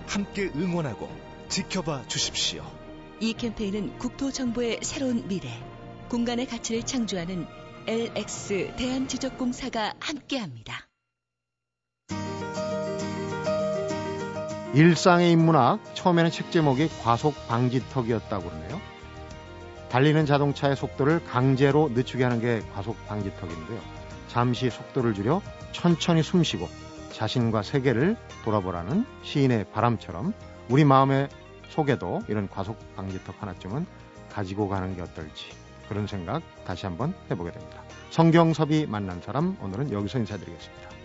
함께 0.06 0.50
응원하고 0.56 1.14
지켜봐 1.50 2.08
주십시오. 2.08 2.64
이 3.18 3.32
캠페인은 3.32 3.96
국토정보의 3.98 4.80
새로운 4.82 5.26
미래, 5.26 5.48
공간의 6.10 6.46
가치를 6.46 6.82
창조하는 6.82 7.46
LX 7.86 8.74
대한지적공사가 8.76 9.94
함께합니다. 9.98 10.86
일상의 14.74 15.32
인문학 15.32 15.80
처음에는 15.94 16.30
책 16.30 16.52
제목이 16.52 16.88
과속 17.02 17.34
방지턱이었다고 17.48 18.50
그러네요. 18.50 18.80
달리는 19.88 20.26
자동차의 20.26 20.76
속도를 20.76 21.24
강제로 21.24 21.88
늦추게 21.88 22.22
하는 22.22 22.42
게 22.42 22.60
과속 22.74 22.96
방지턱인데요. 23.06 23.80
잠시 24.28 24.68
속도를 24.68 25.14
줄여 25.14 25.40
천천히 25.72 26.22
숨쉬고 26.22 26.68
자신과 27.12 27.62
세계를 27.62 28.18
돌아보라는 28.44 29.06
시인의 29.22 29.70
바람처럼 29.72 30.34
우리 30.68 30.84
마음의 30.84 31.30
속에도 31.76 32.22
이런 32.26 32.48
과속 32.48 32.78
방지턱 32.96 33.36
하나쯤은 33.38 33.86
가지고 34.32 34.68
가는 34.68 34.96
게 34.96 35.02
어떨지 35.02 35.50
그런 35.88 36.06
생각 36.06 36.42
다시 36.64 36.86
한번 36.86 37.14
해보게 37.30 37.52
됩니다. 37.52 37.82
성경섭이 38.10 38.86
만난 38.86 39.20
사람 39.20 39.56
오늘은 39.60 39.92
여기서 39.92 40.18
인사드리겠습니다. 40.18 40.95